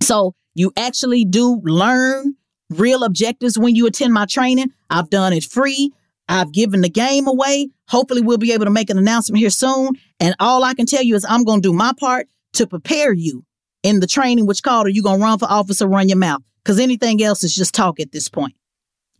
So 0.03 0.35
you 0.55 0.73
actually 0.77 1.25
do 1.25 1.61
learn 1.65 2.37
real 2.71 3.05
objectives 3.05 3.59
when 3.59 3.75
you 3.75 3.87
attend 3.87 4.13
my 4.13 4.27
training. 4.27 4.73
I've 4.91 5.11
done 5.11 5.33
it 5.33 5.45
free. 5.45 5.93
I've 6.29 6.53
given 6.53 6.81
the 6.81 6.89
game 6.89 7.27
away. 7.29 7.69
Hopefully, 7.89 8.21
we'll 8.21 8.39
be 8.39 8.53
able 8.53 8.65
to 8.65 8.71
make 8.71 8.91
an 8.91 8.99
announcement 8.99 9.39
here 9.39 9.51
soon. 9.51 9.91
And 10.19 10.35
all 10.41 10.65
I 10.65 10.75
can 10.75 10.87
tell 10.87 11.03
you 11.03 11.15
is 11.15 11.25
I'm 11.29 11.45
going 11.45 11.63
to 11.63 11.69
do 11.69 11.73
my 11.73 11.93
part 11.99 12.29
to 12.55 12.67
prepare 12.67 13.13
you 13.13 13.45
in 13.83 14.01
the 14.01 14.07
training, 14.07 14.47
which 14.47 14.63
called 14.63 14.87
are 14.87 14.91
you 14.91 15.03
going 15.03 15.21
to 15.21 15.25
run 15.25 15.39
for 15.39 15.51
office 15.51 15.81
or 15.81 15.89
run 15.89 16.09
your 16.09 16.19
mouth? 16.19 16.43
Because 16.65 16.81
anything 16.81 17.23
else 17.23 17.45
is 17.45 17.55
just 17.55 17.75
talk 17.75 18.01
at 18.01 18.11
this 18.11 18.29
point. 18.29 18.55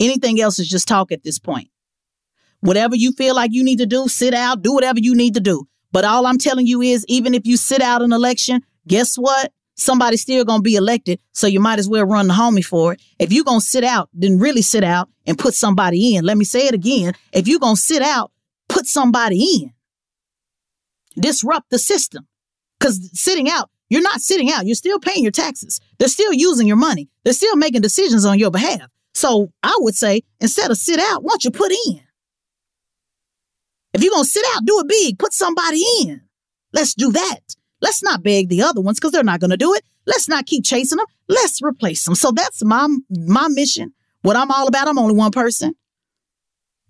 Anything 0.01 0.41
else 0.41 0.59
is 0.59 0.69
just 0.69 0.89
talk 0.89 1.13
at 1.13 1.23
this 1.23 1.39
point. 1.39 1.69
Whatever 2.61 2.97
you 2.97 3.13
feel 3.13 3.37
like 3.37 3.53
you 3.53 3.63
need 3.63 3.79
to 3.79 3.87
do, 3.87 4.09
sit 4.09 4.35
out, 4.35 4.63
do 4.63 4.75
whatever 4.75 4.99
you 5.01 5.15
need 5.15 5.35
to 5.35 5.41
do. 5.41 5.69
But 5.93 6.05
all 6.05 6.27
I'm 6.27 6.39
telling 6.39 6.67
you 6.67 6.83
is, 6.83 7.05
even 7.09 7.35
if 7.35 7.47
you 7.47 7.57
sit 7.57 7.81
out 7.81 8.03
an 8.03 8.13
election, 8.13 8.63
guess 8.87 9.17
what? 9.17 9.53
Somebody's 9.77 10.23
still 10.23 10.45
going 10.45 10.61
to 10.61 10.63
be 10.63 10.77
elected. 10.77 11.21
So 11.33 11.47
you 11.47 11.61
might 11.61 11.79
as 11.79 11.89
well 11.89 12.05
run 12.05 12.29
the 12.29 12.35
homie 12.35 12.65
for 12.65 12.95
it. 12.95 13.03
If 13.19 13.33
you're 13.33 13.45
going 13.45 13.61
to 13.61 13.67
sit 13.67 13.85
out, 13.85 14.09
then 14.15 14.39
really 14.39 14.63
sit 14.63 14.83
out 14.83 15.09
and 15.27 15.39
put 15.39 15.55
somebody 15.55 16.17
in. 16.17 16.25
Let 16.25 16.39
me 16.39 16.45
say 16.45 16.67
it 16.67 16.75
again. 16.75 17.15
If 17.33 17.47
you're 17.47 17.61
going 17.61 17.77
to 17.77 17.81
sit 17.81 18.03
out, 18.03 18.33
put 18.69 18.87
somebody 18.87 19.43
in. 19.43 19.73
Disrupt 21.21 21.71
the 21.71 21.79
system. 21.79 22.27
Because 22.79 23.11
sitting 23.19 23.51
out, 23.51 23.71
you're 23.89 24.03
not 24.03 24.21
sitting 24.21 24.51
out. 24.51 24.67
You're 24.67 24.75
still 24.75 24.99
paying 24.99 25.23
your 25.23 25.33
taxes. 25.33 25.81
They're 25.99 26.09
still 26.09 26.33
using 26.33 26.67
your 26.67 26.77
money. 26.77 27.09
They're 27.25 27.33
still 27.33 27.57
making 27.57 27.83
decisions 27.83 28.25
on 28.25 28.39
your 28.39 28.51
behalf. 28.51 28.89
So 29.15 29.53
I 29.63 29.75
would 29.81 29.95
say 29.95 30.23
instead 30.41 30.71
of 30.71 30.77
sit 30.77 30.99
out, 30.99 31.23
why 31.23 31.31
don't 31.31 31.45
you 31.45 31.51
put 31.51 31.73
in? 31.87 32.01
If 33.97 34.03
you're 34.03 34.13
going 34.13 34.25
to 34.25 34.31
sit 34.31 34.45
out, 34.55 34.67
do 34.67 34.79
it 34.81 34.89
big. 34.89 35.19
Put 35.19 35.33
somebody 35.33 35.83
in. 36.03 36.21
Let's 36.75 36.93
do 36.93 37.11
that. 37.13 37.41
Let's 37.81 38.03
not 38.03 38.23
beg 38.23 38.51
the 38.51 38.61
other 38.63 38.83
ones 38.83 38.99
because 38.99 39.13
they're 39.13 39.25
not 39.25 39.41
going 39.41 39.53
to 39.53 39.57
do 39.57 39.73
it. 39.73 39.85
Let's 40.05 40.29
not 40.29 40.45
keep 40.45 40.67
chasing 40.67 40.99
them. 40.99 41.07
Let's 41.29 41.63
replace 41.63 42.05
them. 42.05 42.15
So 42.15 42.31
that's 42.31 42.63
my 42.63 42.95
my 43.09 43.49
mission. 43.49 43.95
What 44.21 44.37
I'm 44.37 44.51
all 44.51 44.69
about. 44.69 44.87
I'm 44.87 44.99
only 44.99 45.15
one 45.15 45.31
person. 45.31 45.75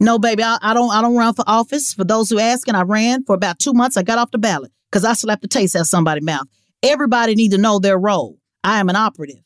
No, 0.00 0.18
baby, 0.18 0.42
I, 0.42 0.58
I 0.60 0.74
don't. 0.74 0.90
I 0.90 1.00
don't 1.00 1.16
run 1.16 1.32
for 1.32 1.44
office. 1.46 1.94
For 1.94 2.02
those 2.02 2.28
who 2.28 2.40
ask, 2.40 2.66
and 2.66 2.76
I 2.76 2.82
ran 2.82 3.24
for 3.24 3.36
about 3.36 3.60
two 3.60 3.72
months. 3.72 3.96
I 3.96 4.02
got 4.02 4.18
off 4.18 4.32
the 4.32 4.38
ballot 4.38 4.72
because 4.90 5.04
I 5.04 5.12
slapped 5.12 5.42
the 5.42 5.48
taste 5.48 5.76
out 5.76 5.82
of 5.82 5.86
somebody's 5.86 6.24
mouth. 6.24 6.48
Everybody 6.82 7.36
need 7.36 7.52
to 7.52 7.58
know 7.58 7.78
their 7.78 7.98
role. 7.98 8.36
I 8.64 8.80
am 8.80 8.88
an 8.88 8.96
operative. 8.96 9.44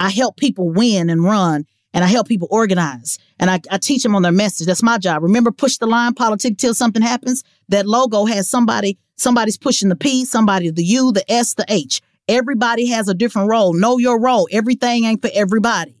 I 0.00 0.10
help 0.10 0.36
people 0.36 0.68
win 0.68 1.10
and 1.10 1.22
run 1.22 1.64
and 1.94 2.04
I 2.04 2.08
help 2.08 2.28
people 2.28 2.48
organize 2.50 3.18
and 3.38 3.50
I, 3.50 3.60
I 3.70 3.78
teach 3.78 4.02
them 4.02 4.14
on 4.14 4.22
their 4.22 4.32
message. 4.32 4.66
That's 4.66 4.82
my 4.82 4.98
job. 4.98 5.22
Remember, 5.22 5.50
push 5.50 5.78
the 5.78 5.86
line, 5.86 6.14
politic 6.14 6.58
till 6.58 6.74
something 6.74 7.02
happens. 7.02 7.44
That 7.68 7.86
logo 7.86 8.24
has 8.24 8.48
somebody, 8.48 8.98
somebody's 9.16 9.58
pushing 9.58 9.88
the 9.88 9.96
P, 9.96 10.24
somebody 10.24 10.70
the 10.70 10.84
U, 10.84 11.12
the 11.12 11.30
S, 11.30 11.54
the 11.54 11.64
H. 11.68 12.00
Everybody 12.28 12.86
has 12.88 13.08
a 13.08 13.14
different 13.14 13.48
role. 13.48 13.72
Know 13.72 13.98
your 13.98 14.20
role. 14.20 14.48
Everything 14.50 15.04
ain't 15.04 15.22
for 15.22 15.30
everybody. 15.32 15.96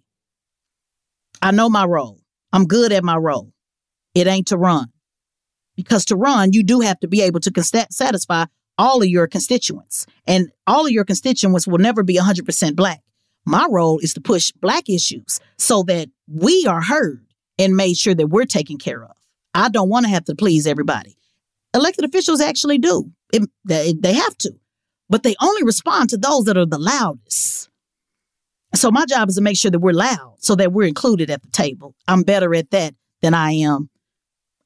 I 1.40 1.52
know 1.52 1.68
my 1.70 1.84
role. 1.84 2.20
I'm 2.52 2.66
good 2.66 2.92
at 2.92 3.04
my 3.04 3.16
role. 3.16 3.52
It 4.14 4.26
ain't 4.26 4.48
to 4.48 4.56
run. 4.56 4.88
Because 5.76 6.04
to 6.06 6.16
run, 6.16 6.52
you 6.52 6.62
do 6.64 6.80
have 6.80 6.98
to 7.00 7.08
be 7.08 7.22
able 7.22 7.40
to 7.40 7.86
satisfy 7.90 8.46
all 8.76 9.02
of 9.02 9.08
your 9.08 9.26
constituents. 9.26 10.06
And 10.26 10.50
all 10.66 10.86
of 10.86 10.92
your 10.92 11.04
constituents 11.04 11.66
will 11.66 11.78
never 11.78 12.02
be 12.02 12.16
100% 12.16 12.74
black. 12.74 13.02
My 13.44 13.66
role 13.70 13.98
is 14.00 14.12
to 14.14 14.20
push 14.20 14.52
black 14.52 14.88
issues 14.88 15.40
so 15.56 15.82
that 15.84 16.08
we 16.26 16.66
are 16.66 16.82
heard 16.82 17.24
and 17.58 17.76
made 17.76 17.96
sure 17.96 18.14
that 18.14 18.28
we're 18.28 18.44
taken 18.44 18.78
care 18.78 19.04
of. 19.04 19.16
I 19.54 19.68
don't 19.68 19.88
want 19.88 20.06
to 20.06 20.10
have 20.10 20.24
to 20.26 20.34
please 20.34 20.66
everybody. 20.66 21.16
Elected 21.74 22.04
officials 22.04 22.40
actually 22.40 22.78
do. 22.78 23.10
It, 23.32 23.48
they, 23.64 23.92
they 23.92 24.14
have 24.14 24.36
to, 24.38 24.52
but 25.08 25.22
they 25.22 25.34
only 25.42 25.64
respond 25.64 26.10
to 26.10 26.16
those 26.16 26.44
that 26.44 26.56
are 26.56 26.66
the 26.66 26.78
loudest. 26.78 27.68
So 28.74 28.90
my 28.90 29.06
job 29.06 29.28
is 29.28 29.36
to 29.36 29.40
make 29.42 29.56
sure 29.56 29.70
that 29.70 29.78
we're 29.78 29.92
loud 29.92 30.36
so 30.38 30.54
that 30.54 30.72
we're 30.72 30.86
included 30.86 31.30
at 31.30 31.42
the 31.42 31.50
table. 31.50 31.94
I'm 32.06 32.22
better 32.22 32.54
at 32.54 32.70
that 32.70 32.94
than 33.22 33.34
I 33.34 33.52
am 33.52 33.90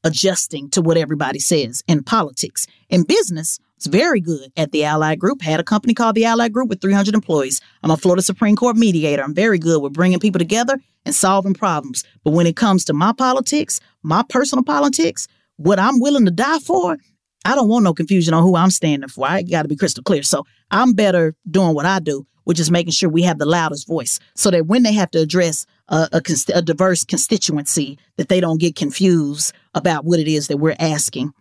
adjusting 0.05 0.69
to 0.71 0.83
what 0.83 0.97
everybody 0.97 1.39
says 1.39 1.83
in 1.87 2.03
politics. 2.03 2.67
In 2.89 3.05
business, 3.05 3.59
it's 3.83 3.89
very 3.89 4.21
good 4.21 4.53
at 4.57 4.71
the 4.71 4.85
Allied 4.85 5.19
Group. 5.19 5.43
Had 5.43 5.59
a 5.59 5.65
company 5.65 5.93
called 5.93 6.15
the 6.15 6.25
Allied 6.25 6.53
Group 6.53 6.69
with 6.69 6.81
300 6.81 7.15
employees. 7.15 7.61
I'm 7.83 7.91
a 7.91 7.97
Florida 7.97 8.23
Supreme 8.23 8.55
Court 8.55 8.77
mediator. 8.77 9.25
I'm 9.25 9.35
very 9.35 9.59
good 9.59 9.83
with 9.83 9.93
bringing 9.93 10.21
people 10.21 10.39
together 10.39 10.79
and 11.05 11.13
solving 11.13 11.53
problems. 11.53 12.05
But 12.23 12.31
when 12.31 12.47
it 12.47 12.55
comes 12.55 12.85
to 12.85 12.93
my 12.93 13.13
politics, 13.13 13.81
my 14.05 14.23
personal 14.29 14.63
politics, 14.63 15.27
what 15.57 15.81
I'm 15.81 15.99
willing 15.99 16.27
to 16.27 16.31
die 16.31 16.61
for, 16.61 16.97
I 17.45 17.57
don't 17.57 17.69
want 17.69 17.83
no 17.83 17.93
confusion 17.93 18.35
on 18.35 18.45
who 18.45 18.55
I'm 18.55 18.71
standing 18.71 19.09
for. 19.09 19.27
I 19.27 19.43
got 19.43 19.63
to 19.63 19.69
be 19.69 19.75
crystal 19.75 20.05
clear. 20.05 20.23
So 20.23 20.47
I'm 20.71 20.93
better 20.93 21.35
doing 21.51 21.75
what 21.75 21.85
I 21.85 21.99
do, 21.99 22.25
which 22.45 22.61
is 22.61 22.71
making 22.71 22.93
sure 22.93 23.09
we 23.09 23.23
have 23.23 23.41
the 23.41 23.47
loudest 23.47 23.89
voice 23.89 24.21
so 24.37 24.53
that 24.53 24.69
when 24.69 24.85
they 24.85 24.93
have 24.93 25.11
to 25.11 25.19
address 25.19 25.67
a, 25.89 26.09
a, 26.13 26.23
a 26.55 26.63
diverse 26.63 27.05
constituency, 27.05 27.99
that 28.17 28.29
they 28.29 28.39
don't 28.39 28.61
get 28.61 28.77
confused 28.77 29.53
about 29.75 30.05
what 30.05 30.21
it 30.21 30.29
is 30.29 30.47
that 30.47 30.59
we're 30.59 30.77
asking 30.79 31.33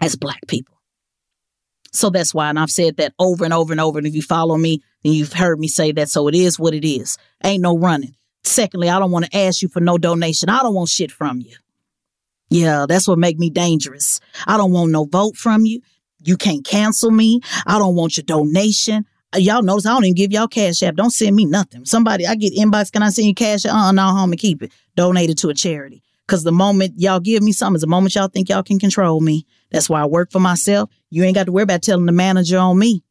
as 0.00 0.14
Black 0.14 0.46
people. 0.46 0.79
So 1.92 2.10
that's 2.10 2.32
why, 2.32 2.48
and 2.48 2.58
I've 2.58 2.70
said 2.70 2.96
that 2.98 3.14
over 3.18 3.44
and 3.44 3.52
over 3.52 3.72
and 3.72 3.80
over. 3.80 3.98
And 3.98 4.06
if 4.06 4.14
you 4.14 4.22
follow 4.22 4.56
me, 4.56 4.82
then 5.02 5.12
you've 5.12 5.32
heard 5.32 5.58
me 5.58 5.68
say 5.68 5.92
that. 5.92 6.08
So 6.08 6.28
it 6.28 6.34
is 6.34 6.58
what 6.58 6.74
it 6.74 6.86
is. 6.86 7.18
Ain't 7.44 7.62
no 7.62 7.76
running. 7.76 8.14
Secondly, 8.42 8.88
I 8.88 8.98
don't 8.98 9.10
want 9.10 9.26
to 9.26 9.36
ask 9.36 9.62
you 9.62 9.68
for 9.68 9.80
no 9.80 9.98
donation. 9.98 10.48
I 10.48 10.62
don't 10.62 10.74
want 10.74 10.88
shit 10.88 11.10
from 11.10 11.40
you. 11.40 11.56
Yeah, 12.48 12.86
that's 12.88 13.06
what 13.06 13.18
make 13.18 13.38
me 13.38 13.50
dangerous. 13.50 14.20
I 14.46 14.56
don't 14.56 14.72
want 14.72 14.90
no 14.90 15.04
vote 15.04 15.36
from 15.36 15.66
you. 15.66 15.80
You 16.22 16.36
can't 16.36 16.64
cancel 16.64 17.10
me. 17.10 17.40
I 17.66 17.78
don't 17.78 17.94
want 17.94 18.16
your 18.16 18.24
donation. 18.24 19.06
Uh, 19.34 19.38
y'all 19.38 19.62
notice 19.62 19.86
I 19.86 19.92
don't 19.92 20.04
even 20.04 20.16
give 20.16 20.32
y'all 20.32 20.48
cash 20.48 20.82
app. 20.82 20.96
Don't 20.96 21.10
send 21.10 21.36
me 21.36 21.44
nothing. 21.44 21.84
Somebody, 21.84 22.26
I 22.26 22.34
get 22.34 22.54
inbox. 22.54 22.90
Can 22.92 23.02
I 23.02 23.10
send 23.10 23.28
you 23.28 23.34
cash? 23.34 23.64
Uh, 23.64 23.92
no, 23.92 24.02
home 24.02 24.32
and 24.32 24.40
keep 24.40 24.62
it. 24.62 24.72
Donate 24.96 25.30
it 25.30 25.38
to 25.38 25.48
a 25.48 25.54
charity. 25.54 26.02
Cause 26.30 26.44
the 26.44 26.52
moment 26.52 26.94
y'all 26.96 27.18
give 27.18 27.42
me 27.42 27.50
something 27.50 27.74
is 27.74 27.80
the 27.80 27.88
moment 27.88 28.14
y'all 28.14 28.28
think 28.28 28.48
y'all 28.48 28.62
can 28.62 28.78
control 28.78 29.20
me. 29.20 29.44
That's 29.72 29.90
why 29.90 30.00
I 30.00 30.06
work 30.06 30.30
for 30.30 30.38
myself. 30.38 30.88
You 31.10 31.24
ain't 31.24 31.34
got 31.34 31.46
to 31.46 31.52
worry 31.52 31.64
about 31.64 31.82
telling 31.82 32.06
the 32.06 32.12
manager 32.12 32.56
on 32.56 32.78
me. 32.78 33.02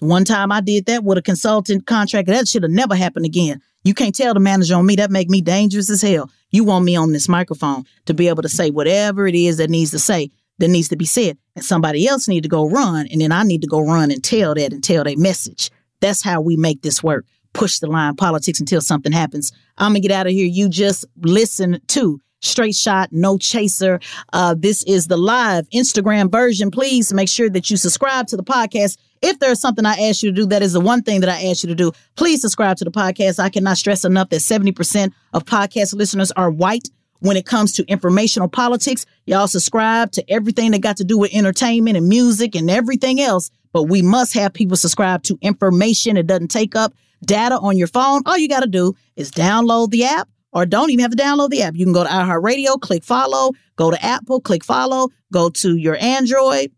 One 0.00 0.24
time 0.24 0.50
I 0.50 0.60
did 0.60 0.86
that 0.86 1.04
with 1.04 1.18
a 1.18 1.22
consultant 1.22 1.86
contract. 1.86 2.26
That 2.26 2.48
should 2.48 2.64
have 2.64 2.72
never 2.72 2.96
happened 2.96 3.26
again. 3.26 3.60
You 3.84 3.94
can't 3.94 4.12
tell 4.12 4.34
the 4.34 4.40
manager 4.40 4.74
on 4.74 4.86
me. 4.86 4.96
That 4.96 5.12
make 5.12 5.30
me 5.30 5.40
dangerous 5.40 5.88
as 5.88 6.02
hell. 6.02 6.28
You 6.50 6.64
want 6.64 6.84
me 6.84 6.96
on 6.96 7.12
this 7.12 7.28
microphone 7.28 7.84
to 8.06 8.12
be 8.12 8.26
able 8.26 8.42
to 8.42 8.48
say 8.48 8.70
whatever 8.70 9.28
it 9.28 9.36
is 9.36 9.58
that 9.58 9.70
needs 9.70 9.92
to 9.92 10.00
say 10.00 10.32
that 10.58 10.66
needs 10.66 10.88
to 10.88 10.96
be 10.96 11.06
said. 11.06 11.38
And 11.54 11.64
somebody 11.64 12.08
else 12.08 12.26
need 12.26 12.42
to 12.42 12.48
go 12.48 12.68
run. 12.68 13.06
And 13.12 13.20
then 13.20 13.30
I 13.30 13.44
need 13.44 13.62
to 13.62 13.68
go 13.68 13.78
run 13.78 14.10
and 14.10 14.24
tell 14.24 14.56
that 14.56 14.72
and 14.72 14.82
tell 14.82 15.04
their 15.04 15.16
message. 15.16 15.70
That's 16.00 16.24
how 16.24 16.40
we 16.40 16.56
make 16.56 16.82
this 16.82 17.04
work 17.04 17.24
push 17.52 17.78
the 17.78 17.86
line 17.86 18.16
politics 18.16 18.60
until 18.60 18.80
something 18.80 19.12
happens. 19.12 19.52
I'm 19.78 19.90
gonna 19.90 20.00
get 20.00 20.10
out 20.10 20.26
of 20.26 20.32
here. 20.32 20.46
You 20.46 20.68
just 20.68 21.04
listen 21.22 21.80
to 21.88 22.20
Straight 22.40 22.74
Shot, 22.74 23.10
No 23.12 23.38
Chaser. 23.38 24.00
Uh, 24.32 24.54
this 24.58 24.82
is 24.84 25.06
the 25.06 25.16
live 25.16 25.68
Instagram 25.70 26.30
version. 26.30 26.70
Please 26.70 27.12
make 27.12 27.28
sure 27.28 27.48
that 27.48 27.70
you 27.70 27.76
subscribe 27.76 28.26
to 28.28 28.36
the 28.36 28.44
podcast. 28.44 28.98
If 29.22 29.38
there's 29.38 29.60
something 29.60 29.86
I 29.86 29.94
ask 30.08 30.22
you 30.22 30.30
to 30.30 30.34
do, 30.34 30.46
that 30.46 30.62
is 30.62 30.72
the 30.72 30.80
one 30.80 31.02
thing 31.02 31.20
that 31.20 31.30
I 31.30 31.44
ask 31.44 31.62
you 31.62 31.68
to 31.68 31.74
do. 31.74 31.92
Please 32.16 32.40
subscribe 32.40 32.76
to 32.78 32.84
the 32.84 32.90
podcast. 32.90 33.38
I 33.38 33.48
cannot 33.48 33.78
stress 33.78 34.04
enough 34.04 34.30
that 34.30 34.40
70% 34.40 35.12
of 35.32 35.44
podcast 35.44 35.94
listeners 35.94 36.32
are 36.32 36.50
white 36.50 36.88
when 37.20 37.36
it 37.36 37.46
comes 37.46 37.72
to 37.74 37.84
informational 37.84 38.48
politics. 38.48 39.06
Y'all 39.26 39.46
subscribe 39.46 40.10
to 40.12 40.28
everything 40.28 40.72
that 40.72 40.80
got 40.80 40.96
to 40.96 41.04
do 41.04 41.16
with 41.16 41.32
entertainment 41.32 41.96
and 41.96 42.08
music 42.08 42.56
and 42.56 42.68
everything 42.68 43.20
else. 43.20 43.50
But 43.72 43.84
we 43.84 44.02
must 44.02 44.34
have 44.34 44.52
people 44.52 44.76
subscribe 44.76 45.22
to 45.24 45.38
information. 45.40 46.16
It 46.16 46.26
doesn't 46.26 46.48
take 46.48 46.74
up 46.74 46.92
data 47.24 47.58
on 47.58 47.76
your 47.76 47.86
phone, 47.86 48.22
all 48.26 48.38
you 48.38 48.48
got 48.48 48.60
to 48.60 48.68
do 48.68 48.94
is 49.16 49.30
download 49.30 49.90
the 49.90 50.04
app 50.04 50.28
or 50.52 50.66
don't 50.66 50.90
even 50.90 51.02
have 51.02 51.12
to 51.12 51.22
download 51.22 51.50
the 51.50 51.62
app. 51.62 51.74
You 51.74 51.86
can 51.86 51.92
go 51.92 52.04
to 52.04 52.10
iHeartRadio, 52.10 52.80
click 52.80 53.04
follow, 53.04 53.52
go 53.76 53.90
to 53.90 54.04
Apple, 54.04 54.40
click 54.40 54.64
follow, 54.64 55.08
go 55.32 55.48
to 55.50 55.76
your 55.76 55.96
Android, 55.96 56.70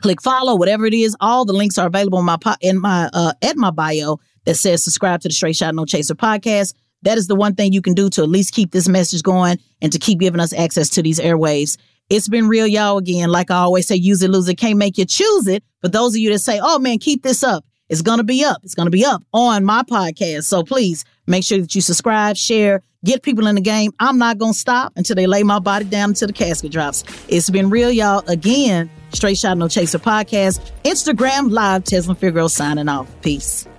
click 0.00 0.22
follow, 0.22 0.56
whatever 0.56 0.86
it 0.86 0.94
is. 0.94 1.16
All 1.20 1.44
the 1.44 1.52
links 1.52 1.78
are 1.78 1.86
available 1.86 2.18
in 2.18 2.24
my 2.24 2.38
in 2.60 2.80
my 2.80 3.10
uh, 3.12 3.32
at 3.42 3.56
my 3.56 3.70
bio 3.70 4.18
that 4.44 4.54
says 4.54 4.82
subscribe 4.82 5.20
to 5.20 5.28
the 5.28 5.34
Straight 5.34 5.56
Shot 5.56 5.74
No 5.74 5.84
Chaser 5.84 6.14
podcast. 6.14 6.74
That 7.02 7.18
is 7.18 7.28
the 7.28 7.36
one 7.36 7.54
thing 7.54 7.72
you 7.72 7.82
can 7.82 7.94
do 7.94 8.10
to 8.10 8.22
at 8.22 8.28
least 8.28 8.54
keep 8.54 8.72
this 8.72 8.88
message 8.88 9.22
going 9.22 9.58
and 9.80 9.92
to 9.92 9.98
keep 9.98 10.18
giving 10.18 10.40
us 10.40 10.52
access 10.52 10.88
to 10.90 11.02
these 11.02 11.20
airwaves. 11.20 11.76
It's 12.10 12.28
been 12.28 12.48
real, 12.48 12.66
y'all. 12.66 12.98
Again, 12.98 13.28
like 13.28 13.50
I 13.50 13.56
always 13.56 13.86
say, 13.86 13.94
use 13.94 14.22
it, 14.22 14.30
lose 14.30 14.48
it, 14.48 14.56
can't 14.56 14.78
make 14.78 14.98
you 14.98 15.04
choose 15.04 15.46
it. 15.46 15.62
But 15.82 15.92
those 15.92 16.14
of 16.14 16.18
you 16.18 16.32
that 16.32 16.38
say, 16.38 16.58
"Oh 16.62 16.78
man, 16.78 16.98
keep 16.98 17.22
this 17.22 17.42
up," 17.42 17.64
It's 17.88 18.02
going 18.02 18.18
to 18.18 18.24
be 18.24 18.44
up. 18.44 18.60
It's 18.64 18.74
going 18.74 18.86
to 18.86 18.90
be 18.90 19.04
up 19.04 19.22
on 19.32 19.64
my 19.64 19.82
podcast. 19.82 20.44
So 20.44 20.62
please 20.62 21.04
make 21.26 21.44
sure 21.44 21.58
that 21.58 21.74
you 21.74 21.80
subscribe, 21.80 22.36
share, 22.36 22.82
get 23.04 23.22
people 23.22 23.46
in 23.46 23.54
the 23.54 23.60
game. 23.60 23.92
I'm 24.00 24.18
not 24.18 24.38
going 24.38 24.52
to 24.52 24.58
stop 24.58 24.92
until 24.96 25.16
they 25.16 25.26
lay 25.26 25.42
my 25.42 25.58
body 25.58 25.84
down 25.84 26.10
until 26.10 26.28
the 26.28 26.34
casket 26.34 26.72
drops. 26.72 27.04
It's 27.28 27.50
been 27.50 27.70
real, 27.70 27.90
y'all. 27.90 28.22
Again, 28.28 28.90
Straight 29.12 29.38
Shot 29.38 29.56
No 29.56 29.68
Chaser 29.68 29.98
podcast, 29.98 30.70
Instagram 30.84 31.50
live, 31.50 31.84
Tezlyn 31.84 32.16
Figaro 32.18 32.48
signing 32.48 32.88
off. 32.88 33.08
Peace. 33.22 33.66